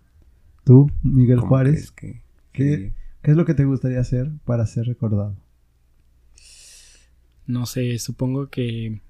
¿Tú, 0.64 0.92
Miguel 1.02 1.40
Juárez? 1.40 1.90
Que, 1.90 2.22
¿Qué, 2.52 2.94
¿Qué 3.24 3.32
es 3.32 3.38
lo 3.38 3.46
que 3.46 3.56
te 3.56 3.66
gustaría 3.66 4.00
hacer 4.00 4.30
para 4.46 4.68
ser 4.68 4.86
recordado? 4.86 5.36
No 7.48 7.66
sé, 7.66 7.98
supongo 7.98 8.50
que 8.50 9.02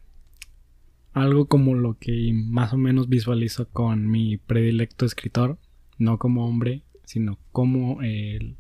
algo 1.16 1.48
como 1.48 1.74
lo 1.74 1.98
que 1.98 2.32
más 2.34 2.74
o 2.74 2.78
menos 2.78 3.10
visualizo 3.10 3.68
con 3.70 4.08
mi 4.08 4.38
predilecto 4.38 5.06
escritor, 5.06 5.58
no 5.98 6.20
como 6.20 6.46
hombre, 6.46 6.84
sino 7.06 7.40
como 7.52 8.02
el... 8.04 8.58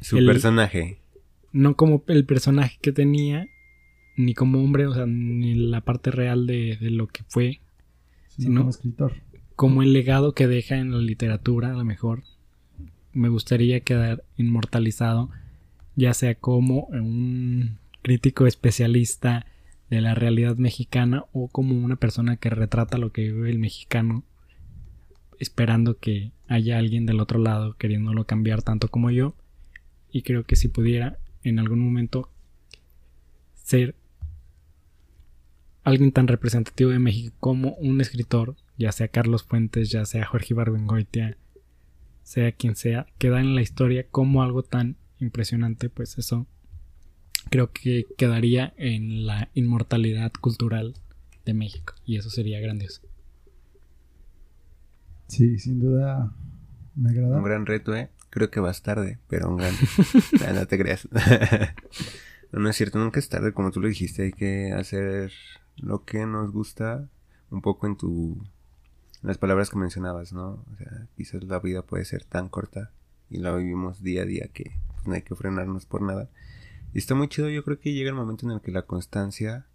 Su 0.00 0.16
personaje 0.16 1.00
no 1.52 1.76
como 1.76 2.04
el 2.06 2.24
personaje 2.24 2.78
que 2.80 2.92
tenía, 2.92 3.48
ni 4.16 4.34
como 4.34 4.62
hombre, 4.62 4.86
o 4.86 4.94
sea, 4.94 5.06
ni 5.06 5.54
la 5.54 5.80
parte 5.80 6.10
real 6.10 6.46
de, 6.46 6.78
lo 6.80 7.06
que 7.06 7.22
fue, 7.28 7.60
sino, 8.28 8.60
como 8.60 8.70
escritor. 8.70 9.14
Como 9.56 9.82
el 9.82 9.92
legado 9.92 10.34
que 10.34 10.46
deja 10.46 10.76
en 10.76 10.92
la 10.92 10.98
literatura, 10.98 11.70
a 11.70 11.74
lo 11.74 11.84
mejor. 11.84 12.22
Me 13.12 13.28
gustaría 13.28 13.80
quedar 13.80 14.24
inmortalizado, 14.36 15.30
ya 15.96 16.14
sea 16.14 16.34
como 16.34 16.84
un 16.86 17.78
crítico 18.02 18.46
especialista 18.46 19.46
de 19.90 20.00
la 20.00 20.14
realidad 20.14 20.56
mexicana 20.56 21.24
o 21.32 21.48
como 21.48 21.74
una 21.74 21.96
persona 21.96 22.36
que 22.36 22.48
retrata 22.48 22.96
lo 22.96 23.10
que 23.12 23.22
vive 23.32 23.50
el 23.50 23.58
mexicano, 23.58 24.22
esperando 25.40 25.98
que 25.98 26.30
haya 26.48 26.78
alguien 26.78 27.06
del 27.06 27.20
otro 27.20 27.40
lado 27.40 27.76
queriéndolo 27.76 28.24
cambiar 28.24 28.62
tanto 28.62 28.88
como 28.88 29.10
yo. 29.10 29.34
Y 30.12 30.22
creo 30.22 30.44
que 30.44 30.56
si 30.56 30.68
pudiera, 30.68 31.18
en 31.42 31.58
algún 31.58 31.80
momento 31.80 32.30
ser 33.54 33.94
alguien 35.82 36.12
tan 36.12 36.28
representativo 36.28 36.90
de 36.90 36.98
México 36.98 37.34
como 37.40 37.74
un 37.74 38.00
escritor, 38.00 38.56
ya 38.78 38.92
sea 38.92 39.08
Carlos 39.08 39.42
Fuentes, 39.42 39.90
ya 39.90 40.04
sea 40.04 40.26
Jorge 40.26 40.54
Ibargüengoitia, 40.54 41.36
sea 42.22 42.52
quien 42.52 42.76
sea, 42.76 43.06
queda 43.18 43.40
en 43.40 43.54
la 43.54 43.62
historia 43.62 44.06
como 44.08 44.42
algo 44.42 44.62
tan 44.62 44.96
impresionante, 45.18 45.88
pues 45.88 46.16
eso 46.18 46.46
creo 47.48 47.72
que 47.72 48.06
quedaría 48.16 48.74
en 48.76 49.26
la 49.26 49.50
inmortalidad 49.54 50.32
cultural 50.40 50.94
de 51.44 51.54
México 51.54 51.94
y 52.04 52.16
eso 52.16 52.30
sería 52.30 52.60
grandioso. 52.60 53.02
Sí, 55.28 55.58
sin 55.58 55.78
duda 55.78 56.32
me 56.96 57.10
agrada. 57.10 57.38
Un 57.38 57.44
gran 57.44 57.66
reto, 57.66 57.94
¿eh? 57.94 58.10
Creo 58.30 58.50
que 58.50 58.60
vas 58.60 58.82
tarde, 58.82 59.18
pero 59.28 59.48
un 59.48 59.56
gran... 59.56 59.74
no, 60.54 60.66
te 60.66 60.78
creas. 60.78 61.08
no, 62.52 62.68
es 62.68 62.76
cierto, 62.76 62.98
nunca 62.98 63.20
es 63.20 63.28
tarde, 63.28 63.52
como 63.52 63.70
tú 63.70 63.80
lo 63.80 63.88
dijiste, 63.88 64.24
hay 64.24 64.32
que 64.32 64.72
hacer 64.72 65.32
lo 65.76 66.04
que 66.04 66.26
nos 66.26 66.52
gusta 66.52 67.08
un 67.50 67.62
poco 67.62 67.86
en 67.86 67.96
tu... 67.96 68.44
las 69.22 69.38
palabras 69.38 69.70
que 69.70 69.78
mencionabas, 69.78 70.32
¿no? 70.32 70.64
O 70.72 70.76
sea, 70.76 71.06
quizás 71.16 71.42
la 71.44 71.58
vida 71.58 71.82
puede 71.82 72.04
ser 72.04 72.24
tan 72.24 72.48
corta 72.48 72.92
y 73.28 73.38
la 73.38 73.54
vivimos 73.54 74.02
día 74.02 74.22
a 74.22 74.26
día 74.26 74.48
que 74.52 74.72
pues, 74.94 75.06
no 75.06 75.14
hay 75.14 75.22
que 75.22 75.34
frenarnos 75.34 75.86
por 75.86 76.02
nada. 76.02 76.28
Y 76.92 76.98
está 76.98 77.14
muy 77.14 77.28
chido, 77.28 77.48
yo 77.48 77.64
creo 77.64 77.78
que 77.78 77.92
llega 77.92 78.10
el 78.10 78.16
momento 78.16 78.46
en 78.46 78.52
el 78.52 78.60
que 78.60 78.72
la 78.72 78.82
constancia 78.82 79.66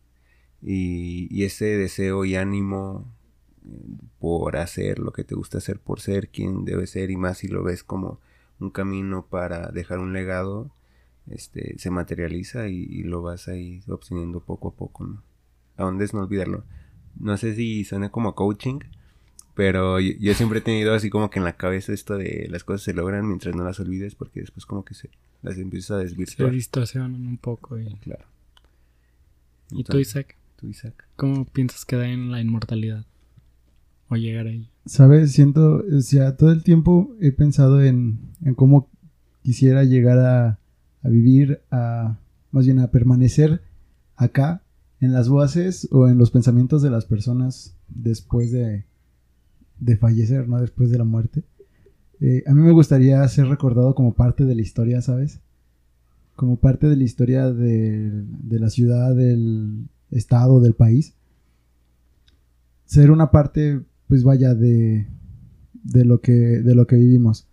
y, 0.61 1.27
y 1.29 1.45
ese 1.45 1.65
deseo 1.77 2.25
y 2.25 2.35
ánimo 2.35 3.11
eh, 3.65 3.97
por 4.19 4.57
hacer 4.57 4.99
lo 4.99 5.11
que 5.13 5.23
te 5.23 5.35
gusta 5.35 5.59
hacer, 5.59 5.79
por 5.79 6.01
ser 6.01 6.29
quien 6.29 6.65
debe 6.65 6.87
ser 6.87 7.11
y 7.11 7.17
más 7.17 7.39
si 7.39 7.47
lo 7.47 7.63
ves 7.63 7.83
como 7.83 8.19
un 8.59 8.69
camino 8.69 9.27
para 9.27 9.69
dejar 9.69 9.99
un 9.99 10.13
legado, 10.13 10.71
este, 11.27 11.77
se 11.79 11.89
materializa 11.89 12.67
y, 12.67 13.03
lo 13.03 13.21
vas 13.21 13.47
ahí 13.47 13.81
obteniendo 13.87 14.39
poco 14.41 14.69
a 14.69 14.75
poco, 14.75 15.05
¿no? 15.05 15.23
A 15.77 15.83
dónde 15.83 16.05
es 16.05 16.13
no 16.13 16.21
olvidarlo. 16.21 16.63
No 17.19 17.37
sé 17.37 17.55
si 17.55 17.83
suena 17.83 18.09
como 18.09 18.35
coaching, 18.35 18.79
pero 19.55 20.01
yo, 20.01 20.33
siempre 20.33 20.59
he 20.59 20.61
tenido 20.61 20.93
así 20.93 21.09
como 21.09 21.29
que 21.29 21.39
en 21.39 21.45
la 21.45 21.55
cabeza 21.55 21.93
esto 21.93 22.17
de 22.17 22.47
las 22.51 22.65
cosas 22.65 22.81
se 22.83 22.93
logran 22.93 23.25
mientras 23.25 23.55
no 23.55 23.63
las 23.63 23.79
olvides, 23.79 24.13
porque 24.13 24.41
después 24.41 24.65
como 24.65 24.83
que 24.83 24.93
se 24.93 25.09
las 25.41 25.57
empiezas 25.57 25.91
a 25.91 25.97
desvirtuar. 25.99 26.49
Se 26.49 26.55
distorsionan 26.55 27.25
un 27.25 27.37
poco. 27.37 27.79
Y... 27.79 27.85
Claro. 27.95 28.25
¿Y 29.71 29.85
tú, 29.85 29.97
Isaac? 29.97 30.35
Tú, 30.57 30.67
Isaac. 30.67 31.07
¿Cómo 31.15 31.45
piensas 31.45 31.85
quedar 31.85 32.07
en 32.07 32.31
la 32.31 32.41
inmortalidad? 32.41 33.05
O 34.09 34.17
llegar 34.17 34.47
ahí. 34.47 34.69
¿Sabes? 34.85 35.31
Siento, 35.31 35.83
o 35.89 36.01
sea, 36.01 36.35
todo 36.35 36.51
el 36.51 36.61
tiempo 36.61 37.15
he 37.21 37.31
pensado 37.31 37.81
en, 37.81 38.19
en 38.43 38.55
cómo 38.55 38.89
quisiera 39.41 39.85
llegar 39.85 40.19
a, 40.19 40.59
a, 41.01 41.09
vivir, 41.09 41.61
a, 41.71 42.17
más 42.51 42.65
bien 42.65 42.79
a 42.79 42.91
permanecer 42.91 43.61
acá, 44.17 44.61
en 44.99 45.13
las 45.13 45.29
voces 45.29 45.87
o 45.91 46.07
en 46.07 46.17
los 46.17 46.31
pensamientos 46.31 46.81
de 46.81 46.89
las 46.89 47.05
personas 47.05 47.75
después 47.87 48.51
de, 48.51 48.85
de 49.79 49.97
fallecer, 49.97 50.47
¿no? 50.47 50.59
Después 50.59 50.89
de 50.89 50.97
la 50.97 51.03
muerte. 51.03 51.43
Eh, 52.21 52.43
a 52.47 52.53
mí 52.53 52.61
me 52.61 52.71
gustaría 52.71 53.27
ser 53.27 53.47
recordado 53.47 53.93
como 53.95 54.13
parte 54.13 54.45
de 54.45 54.55
la 54.55 54.61
historia, 54.61 55.01
¿sabes? 55.01 55.41
Como 56.35 56.57
parte 56.57 56.87
de 56.87 56.95
la 56.95 57.03
historia 57.03 57.51
de, 57.51 58.09
de 58.11 58.59
la 58.59 58.69
ciudad, 58.69 59.15
del 59.15 59.87
estado, 60.11 60.59
del 60.59 60.73
país. 60.73 61.13
Ser 62.85 63.11
una 63.11 63.31
parte 63.31 63.81
pues 64.07 64.23
vaya, 64.23 64.53
de, 64.53 65.07
de, 65.83 66.05
lo, 66.05 66.21
que, 66.21 66.31
de 66.31 66.75
lo 66.75 66.87
que 66.87 66.95
vivimos. 66.95 67.47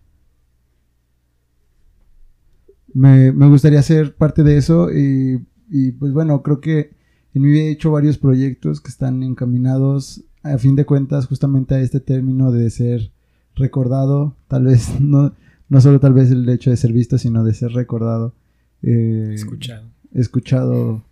Me, 2.93 3.31
gustaría 3.31 3.81
ser 3.81 4.15
parte 4.15 4.43
de 4.43 4.57
eso 4.57 4.91
y, 4.91 5.43
y 5.69 5.91
pues 5.93 6.13
bueno, 6.13 6.43
creo 6.43 6.61
que 6.61 6.91
en 7.33 7.41
mi 7.41 7.49
vida 7.49 7.63
he 7.63 7.71
hecho 7.71 7.91
varios 7.91 8.19
proyectos 8.19 8.81
que 8.81 8.89
están 8.89 9.23
encaminados 9.23 10.23
a 10.43 10.57
fin 10.57 10.75
de 10.75 10.85
cuentas 10.85 11.25
justamente 11.27 11.73
a 11.75 11.79
este 11.81 11.99
término 11.99 12.51
de 12.51 12.69
ser 12.69 13.11
recordado, 13.55 14.35
tal 14.47 14.65
vez 14.65 14.89
no, 15.01 15.33
no 15.69 15.81
solo 15.81 15.99
tal 15.99 16.13
vez 16.13 16.31
el 16.31 16.47
hecho 16.49 16.69
de 16.69 16.77
ser 16.77 16.91
visto, 16.93 17.17
sino 17.17 17.43
de 17.43 17.53
ser 17.53 17.71
recordado. 17.71 18.33
eh, 18.81 19.31
Escuchado. 19.33 19.87
escuchado. 20.13 21.03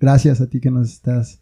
Gracias 0.00 0.40
a 0.40 0.48
ti 0.48 0.60
que 0.60 0.70
nos 0.70 0.90
estás 0.92 1.40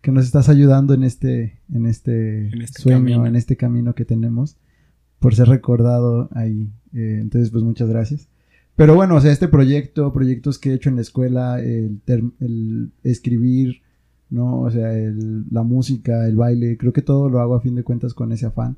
que 0.00 0.12
nos 0.12 0.26
estás 0.26 0.48
ayudando 0.50 0.92
en 0.94 1.02
este 1.02 1.58
en 1.72 1.86
este, 1.86 2.48
En 2.48 2.60
este 2.62 2.82
sueño, 2.82 2.98
camino. 2.98 3.26
en 3.26 3.36
este 3.36 3.56
camino 3.56 3.94
que 3.94 4.04
tenemos 4.04 4.56
por 5.18 5.34
ser 5.34 5.48
recordado 5.48 6.28
ahí. 6.32 6.70
Eh, 6.92 7.18
entonces, 7.22 7.50
pues 7.50 7.64
muchas 7.64 7.88
gracias. 7.88 8.28
Pero 8.76 8.94
bueno, 8.94 9.14
o 9.16 9.20
sea, 9.20 9.32
este 9.32 9.48
proyecto, 9.48 10.12
proyectos 10.12 10.58
que 10.58 10.70
he 10.70 10.74
hecho 10.74 10.90
en 10.90 10.96
la 10.96 11.00
escuela, 11.02 11.60
el, 11.62 12.00
el 12.06 12.90
escribir, 13.02 13.80
¿no? 14.34 14.60
O 14.60 14.70
sea, 14.70 14.92
el- 14.92 15.44
la 15.50 15.62
música, 15.62 16.26
el 16.26 16.36
baile, 16.36 16.76
creo 16.76 16.92
que 16.92 17.02
todo 17.02 17.28
lo 17.30 17.40
hago 17.40 17.54
a 17.54 17.60
fin 17.60 17.74
de 17.74 17.84
cuentas 17.84 18.12
con 18.14 18.32
ese 18.32 18.46
afán. 18.46 18.76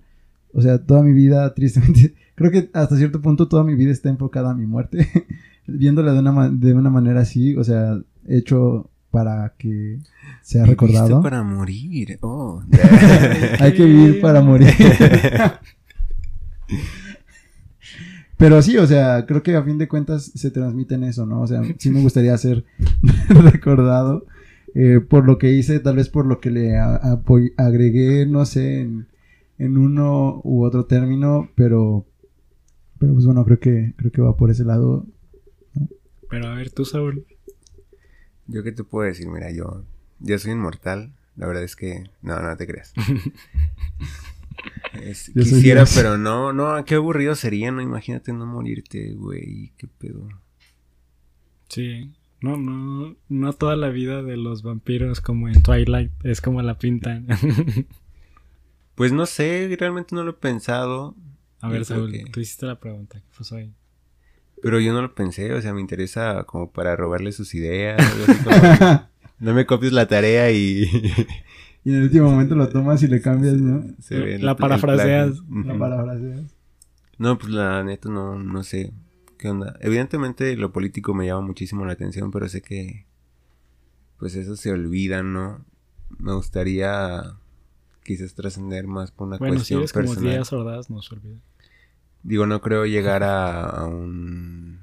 O 0.53 0.63
sea, 0.63 0.79
toda 0.79 1.03
mi 1.03 1.13
vida, 1.13 1.53
tristemente, 1.55 2.15
creo 2.35 2.51
que 2.51 2.71
hasta 2.73 2.97
cierto 2.97 3.21
punto 3.21 3.49
toda 3.49 3.65
mi 3.65 3.75
vida 3.75 3.91
está 3.93 4.09
enfocada 4.09 4.51
a 4.51 4.55
mi 4.55 4.67
muerte. 4.67 5.09
Viéndola 5.67 6.13
de 6.13 6.21
una, 6.21 6.49
de 6.51 6.75
una 6.75 6.91
manera 6.91 7.21
así, 7.23 7.57
o 7.57 7.65
sea, 7.65 7.99
hecho 8.29 8.89
para 9.11 9.55
que 9.59 9.99
sea 10.43 10.63
Viviste 10.65 10.87
recordado. 10.87 11.23
para 11.23 11.43
morir. 11.43 12.19
Oh. 12.21 12.63
Hay 13.61 13.73
que 13.75 13.85
vivir 13.85 14.21
para 14.21 14.43
morir. 14.43 14.69
Pero 18.37 18.61
sí, 18.61 18.77
o 18.77 18.87
sea, 18.87 19.25
creo 19.27 19.43
que 19.43 19.57
a 19.57 19.63
fin 19.63 19.79
de 19.79 19.89
cuentas 19.89 20.31
se 20.35 20.51
transmite 20.51 20.95
en 20.97 21.05
eso, 21.05 21.25
¿no? 21.25 21.41
O 21.41 21.47
sea, 21.47 21.63
sí 21.79 21.91
me 21.91 22.03
gustaría 22.03 22.37
ser 22.37 22.65
recordado 23.29 24.27
eh, 24.79 25.01
por 25.01 25.25
lo 25.25 25.39
que 25.39 25.51
hice, 25.53 25.81
tal 25.81 25.97
vez 25.97 26.11
por 26.11 26.27
lo 26.27 26.39
que 26.39 26.51
le 26.51 26.77
agregué, 27.57 28.27
no 28.27 28.45
sé, 28.45 28.81
en, 28.81 29.07
en 29.59 29.79
uno 29.79 30.43
u 30.45 30.65
otro 30.65 30.85
término, 30.85 31.49
pero, 31.55 32.05
pero 32.99 33.15
pues 33.15 33.25
bueno, 33.25 33.43
creo 33.47 33.59
que, 33.59 33.95
creo 33.97 34.13
que 34.13 34.21
va 34.21 34.37
por 34.37 34.51
ese 34.51 34.65
lado. 34.65 35.07
Pero 36.29 36.49
a 36.49 36.55
ver, 36.55 36.71
tú, 36.71 36.85
Saúl. 36.85 37.25
Yo 38.49 38.63
qué 38.63 38.71
te 38.73 38.85
puedo 38.85 39.09
decir, 39.09 39.29
mira, 39.29 39.51
yo, 39.51 39.85
yo 40.21 40.39
soy 40.39 40.53
inmortal. 40.53 41.13
La 41.37 41.47
verdad 41.47 41.65
es 41.65 41.75
que, 41.77 42.11
no, 42.23 42.41
no 42.41 42.57
te 42.57 42.67
creas. 42.67 42.93
Es- 45.03 45.31
quisiera, 45.35 45.85
pero 45.95 46.17
no, 46.17 46.53
no, 46.53 46.83
qué 46.85 46.95
aburrido 46.95 47.35
sería, 47.35 47.71
¿no? 47.71 47.83
Imagínate 47.83 48.33
no 48.33 48.47
morirte, 48.47 49.15
güey, 49.15 49.73
qué 49.77 49.87
pedo. 49.87 50.29
Sí. 51.69 52.13
No, 52.47 52.57
no, 52.57 53.17
no 53.29 53.53
toda 53.53 53.75
la 53.77 53.89
vida 53.89 54.23
de 54.23 54.37
los 54.37 54.63
vampiros 54.63 55.21
como 55.21 55.49
en 55.49 55.63
Twilight 55.63 56.13
es 56.25 56.41
como 56.41 56.63
la 56.63 56.79
pintan. 56.79 57.27
Pues 58.95 59.13
no 59.13 59.27
sé, 59.27 59.77
realmente 59.79 60.15
no 60.15 60.25
lo 60.25 60.31
he 60.31 60.35
pensado, 60.35 61.15
A 61.61 61.69
ver, 61.69 61.85
Saúl, 61.85 62.11
que- 62.13 62.25
tú 62.33 62.41
hiciste 62.41 62.65
la 62.65 62.81
pregunta. 62.81 63.21
¿Qué 63.21 63.27
pasó 63.37 63.57
ahí? 63.57 63.73
pero 64.63 64.81
yo 64.81 64.95
no 64.95 65.03
lo 65.03 65.15
pensé, 65.15 65.53
o 65.53 65.61
sea, 65.61 65.75
me 65.75 65.83
interesa 65.83 66.45
como 66.45 66.71
para 66.73 66.97
robarle 66.97 67.31
sus 67.33 67.55
ideas, 67.55 68.01
como, 68.43 68.57
no 69.39 69.53
me 69.55 69.67
copies 69.67 69.93
la 69.93 70.09
tarea 70.09 70.51
y... 70.51 70.87
Y 71.85 71.91
en 71.91 71.97
el 71.99 72.03
último 72.05 72.31
momento 72.31 72.57
lo 72.57 72.69
tomas 72.69 73.01
y 73.05 73.07
le 73.07 73.21
cambias, 73.21 73.55
¿no? 73.61 73.85
se 74.01 74.19
ve 74.19 74.39
La 74.41 74.53
el 74.53 74.57
parafraseas. 74.57 75.41
La 75.65 75.79
parafraseas. 75.79 76.57
No, 77.19 77.39
pues 77.39 77.53
la 77.53 77.85
neta 77.85 78.09
no, 78.09 78.37
no 78.43 78.65
sé 78.65 78.93
qué 79.37 79.49
onda. 79.49 79.77
Evidentemente 79.81 80.57
lo 80.57 80.73
político 80.73 81.15
me 81.15 81.27
llama 81.27 81.43
muchísimo 81.43 81.85
la 81.85 81.93
atención, 81.93 82.31
pero 82.31 82.49
sé 82.49 82.63
que 82.63 83.07
pues 84.19 84.35
eso 84.35 84.57
se 84.57 84.73
olvida, 84.73 85.23
¿no? 85.23 85.65
Me 86.19 86.33
gustaría 86.33 87.37
quizás 88.03 88.35
trascender 88.35 88.87
más 88.87 89.11
por 89.11 89.29
una 89.29 89.39
Bueno, 89.39 89.55
si 89.55 89.75
cuestión 89.75 89.81
eres 89.81 89.93
como 89.93 90.05
personal. 90.07 90.33
Díaz 90.33 90.53
Ordaz, 90.53 90.91
no 90.91 91.03
se 91.03 91.15
olvide. 91.15 91.41
Digo, 92.23 92.47
no 92.47 92.61
creo 92.61 92.87
llegar 92.87 93.23
a, 93.23 93.63
a 93.63 93.87
un... 93.87 94.81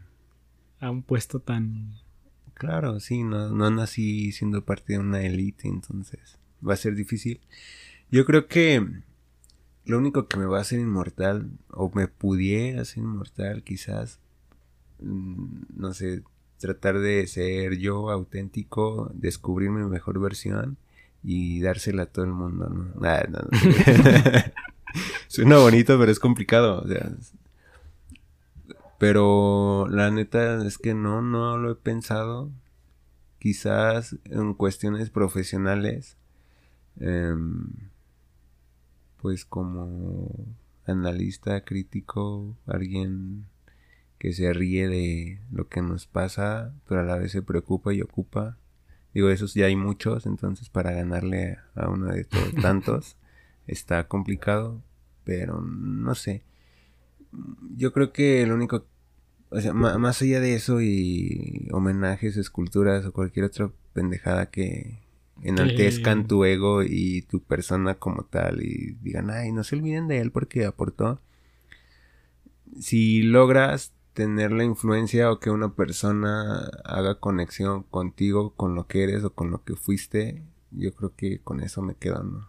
A 0.79 0.91
un 0.91 1.03
puesto 1.03 1.39
tan... 1.39 1.95
Claro, 2.53 2.99
sí, 2.99 3.23
no, 3.23 3.49
no 3.49 3.71
nací 3.71 4.31
siendo 4.31 4.63
parte 4.63 4.93
de 4.93 4.99
una 4.99 5.23
élite, 5.23 5.67
entonces 5.67 6.37
va 6.65 6.73
a 6.73 6.77
ser 6.77 6.95
difícil. 6.95 7.41
Yo 8.11 8.25
creo 8.25 8.47
que 8.47 8.85
lo 9.85 9.97
único 9.97 10.27
que 10.27 10.37
me 10.37 10.45
va 10.45 10.59
a 10.59 10.61
hacer 10.61 10.79
inmortal, 10.79 11.49
o 11.69 11.91
me 11.93 12.07
pudiera 12.07 12.81
hacer 12.81 12.99
inmortal 12.99 13.63
quizás, 13.63 14.19
no 15.03 15.93
sé, 15.93 16.23
tratar 16.57 16.99
de 16.99 17.27
ser 17.27 17.77
yo 17.77 18.09
auténtico, 18.09 19.11
descubrir 19.13 19.69
mi 19.69 19.83
mejor 19.89 20.19
versión 20.19 20.77
y 21.23 21.61
dársela 21.61 22.03
a 22.03 22.05
todo 22.07 22.25
el 22.25 22.31
mundo, 22.31 22.69
¿no? 22.69 22.93
Nah, 23.01 23.23
no, 23.29 23.39
no. 23.39 23.49
Suena 25.27 25.57
bonito, 25.57 25.97
pero 25.99 26.11
es 26.11 26.19
complicado, 26.19 26.81
o 26.81 26.87
sea, 26.87 27.11
pero 29.03 29.87
la 29.89 30.11
neta 30.11 30.65
es 30.65 30.77
que 30.77 30.93
no, 30.93 31.21
no 31.21 31.57
lo 31.57 31.71
he 31.71 31.75
pensado. 31.75 32.51
Quizás 33.37 34.15
en 34.23 34.53
cuestiones 34.53 35.09
profesionales, 35.09 36.15
em, 37.01 37.67
pues 39.21 39.43
como 39.43 40.29
analista, 40.85 41.65
crítico, 41.65 42.55
alguien 42.65 43.45
que 44.23 44.31
se 44.31 44.53
ríe 44.53 44.87
de 44.87 45.41
lo 45.51 45.67
que 45.67 45.81
nos 45.81 46.07
pasa, 46.07 46.73
pero 46.87 47.01
a 47.01 47.03
la 47.03 47.17
vez 47.17 47.33
se 47.33 47.41
preocupa 47.41 47.93
y 47.93 48.01
ocupa. 48.01 48.57
Digo, 49.13 49.29
esos 49.29 49.53
ya 49.53 49.65
hay 49.65 49.75
muchos, 49.75 50.25
entonces 50.25 50.69
para 50.69 50.93
ganarle 50.93 51.57
a 51.75 51.89
uno 51.89 52.05
de 52.05 52.23
todos 52.23 52.55
tantos 52.61 53.17
está 53.67 54.07
complicado, 54.07 54.81
pero 55.25 55.59
no 55.59 56.15
sé. 56.15 56.41
Yo 57.75 57.91
creo 57.91 58.13
que 58.13 58.47
lo 58.47 58.55
único, 58.55 58.85
o 59.49 59.59
sea, 59.59 59.73
más 59.73 60.21
allá 60.21 60.39
de 60.39 60.55
eso 60.55 60.79
y 60.79 61.67
homenajes, 61.73 62.37
esculturas 62.37 63.05
o 63.05 63.11
cualquier 63.11 63.47
otra 63.47 63.71
pendejada 63.91 64.49
que 64.49 64.99
enaltezcan 65.41 66.29
tu 66.29 66.45
ego 66.45 66.81
y 66.81 67.23
tu 67.23 67.41
persona 67.41 67.95
como 67.95 68.23
tal 68.23 68.61
y 68.61 68.95
digan, 69.01 69.29
ay, 69.31 69.51
no 69.51 69.65
se 69.65 69.75
olviden 69.75 70.07
de 70.07 70.21
él 70.21 70.31
porque 70.31 70.63
aportó. 70.63 71.19
Si 72.79 73.21
logras 73.21 73.91
tener 74.13 74.51
la 74.51 74.63
influencia 74.63 75.31
o 75.31 75.39
que 75.39 75.49
una 75.49 75.73
persona 75.73 76.59
haga 76.85 77.19
conexión 77.19 77.83
contigo, 77.83 78.53
con 78.55 78.75
lo 78.75 78.87
que 78.87 79.03
eres 79.03 79.23
o 79.23 79.33
con 79.33 79.51
lo 79.51 79.63
que 79.63 79.75
fuiste, 79.75 80.43
yo 80.71 80.93
creo 80.93 81.15
que 81.15 81.39
con 81.39 81.61
eso 81.61 81.81
me 81.81 81.95
quedo, 81.95 82.23
¿no? 82.23 82.47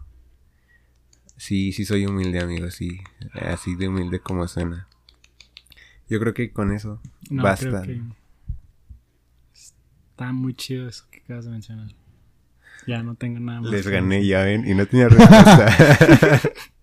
Sí, 1.36 1.72
sí 1.72 1.84
soy 1.84 2.06
humilde, 2.06 2.40
amigo, 2.40 2.70
sí. 2.70 3.00
Así 3.32 3.74
de 3.74 3.88
humilde 3.88 4.20
como 4.20 4.46
suena. 4.46 4.88
Yo 6.08 6.20
creo 6.20 6.34
que 6.34 6.52
con 6.52 6.70
eso 6.72 7.00
No, 7.30 7.42
basta. 7.42 7.68
creo 7.70 7.82
que 7.82 8.02
está 9.54 10.32
muy 10.32 10.54
chido 10.54 10.88
eso 10.88 11.04
que 11.10 11.20
acabas 11.20 11.46
de 11.46 11.50
mencionar. 11.50 11.88
Ya 12.86 13.02
no 13.02 13.14
tengo 13.14 13.40
nada 13.40 13.62
más. 13.62 13.70
Les 13.70 13.86
gané, 13.88 14.24
ya 14.26 14.42
ven, 14.44 14.68
y 14.68 14.74
no 14.74 14.86
tenía 14.86 15.08
respuesta. 15.08 16.40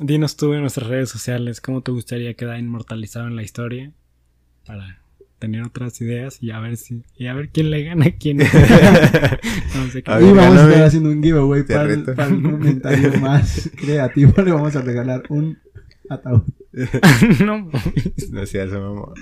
Dinos 0.00 0.34
tú 0.36 0.54
en 0.54 0.62
nuestras 0.62 0.88
redes 0.88 1.10
sociales 1.10 1.60
cómo 1.60 1.82
te 1.82 1.92
gustaría 1.92 2.32
quedar 2.32 2.58
inmortalizado 2.58 3.26
en 3.26 3.36
la 3.36 3.42
historia 3.42 3.92
para 4.66 4.98
tener 5.38 5.62
otras 5.62 6.00
ideas 6.00 6.38
y 6.42 6.52
a 6.52 6.58
ver 6.58 6.78
si 6.78 7.02
y 7.16 7.26
a 7.26 7.34
ver 7.34 7.50
quién 7.50 7.70
le 7.70 7.84
gana 7.84 8.06
a 8.06 8.12
quién. 8.12 8.38
no 8.38 8.44
sé 9.92 10.02
qué. 10.02 10.10
A 10.10 10.18
Y 10.22 10.32
vamos 10.32 10.58
a 10.58 10.68
estar 10.68 10.84
haciendo 10.84 11.10
un 11.10 11.22
giveaway 11.22 11.64
para, 11.64 12.14
para 12.14 12.28
un 12.28 12.42
comentario 12.42 13.12
más 13.20 13.70
creativo. 13.76 14.32
Le 14.42 14.52
vamos 14.52 14.74
a 14.74 14.80
regalar 14.80 15.22
un 15.28 15.58
ataúd. 16.08 16.44
no, 17.44 17.70
no 18.30 18.46
seas 18.46 18.70
mamón. 18.70 19.12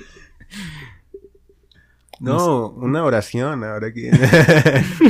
No, 2.21 2.71
una 2.71 3.03
oración 3.05 3.65
ahora 3.65 3.93
que... 3.93 4.11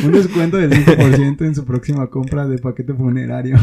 Un 0.02 0.12
descuento 0.12 0.56
del 0.58 0.70
5% 0.70 1.40
en 1.46 1.54
su 1.54 1.64
próxima 1.64 2.06
compra 2.08 2.46
de 2.46 2.58
paquete 2.58 2.94
funerario. 2.94 3.58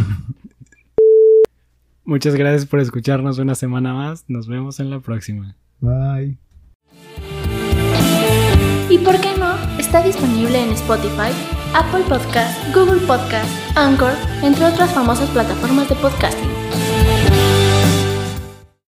Muchas 2.05 2.35
gracias 2.35 2.67
por 2.67 2.79
escucharnos 2.79 3.39
una 3.39 3.55
semana 3.55 3.93
más. 3.93 4.25
Nos 4.27 4.47
vemos 4.47 4.79
en 4.79 4.91
la 4.91 4.99
próxima. 4.99 5.57
Bye. 5.79 6.37
¿Y 8.89 8.99
por 8.99 9.19
qué 9.19 9.35
no? 9.37 9.55
Está 9.79 10.03
disponible 10.03 10.61
en 10.61 10.69
Spotify, 10.69 11.31
Apple 11.73 12.05
Podcast, 12.07 12.57
Google 12.73 13.01
Podcast, 13.07 13.49
Anchor, 13.75 14.13
entre 14.43 14.65
otras 14.65 14.93
famosas 14.93 15.29
plataformas 15.31 15.89
de 15.89 15.95
podcasting. 15.95 16.54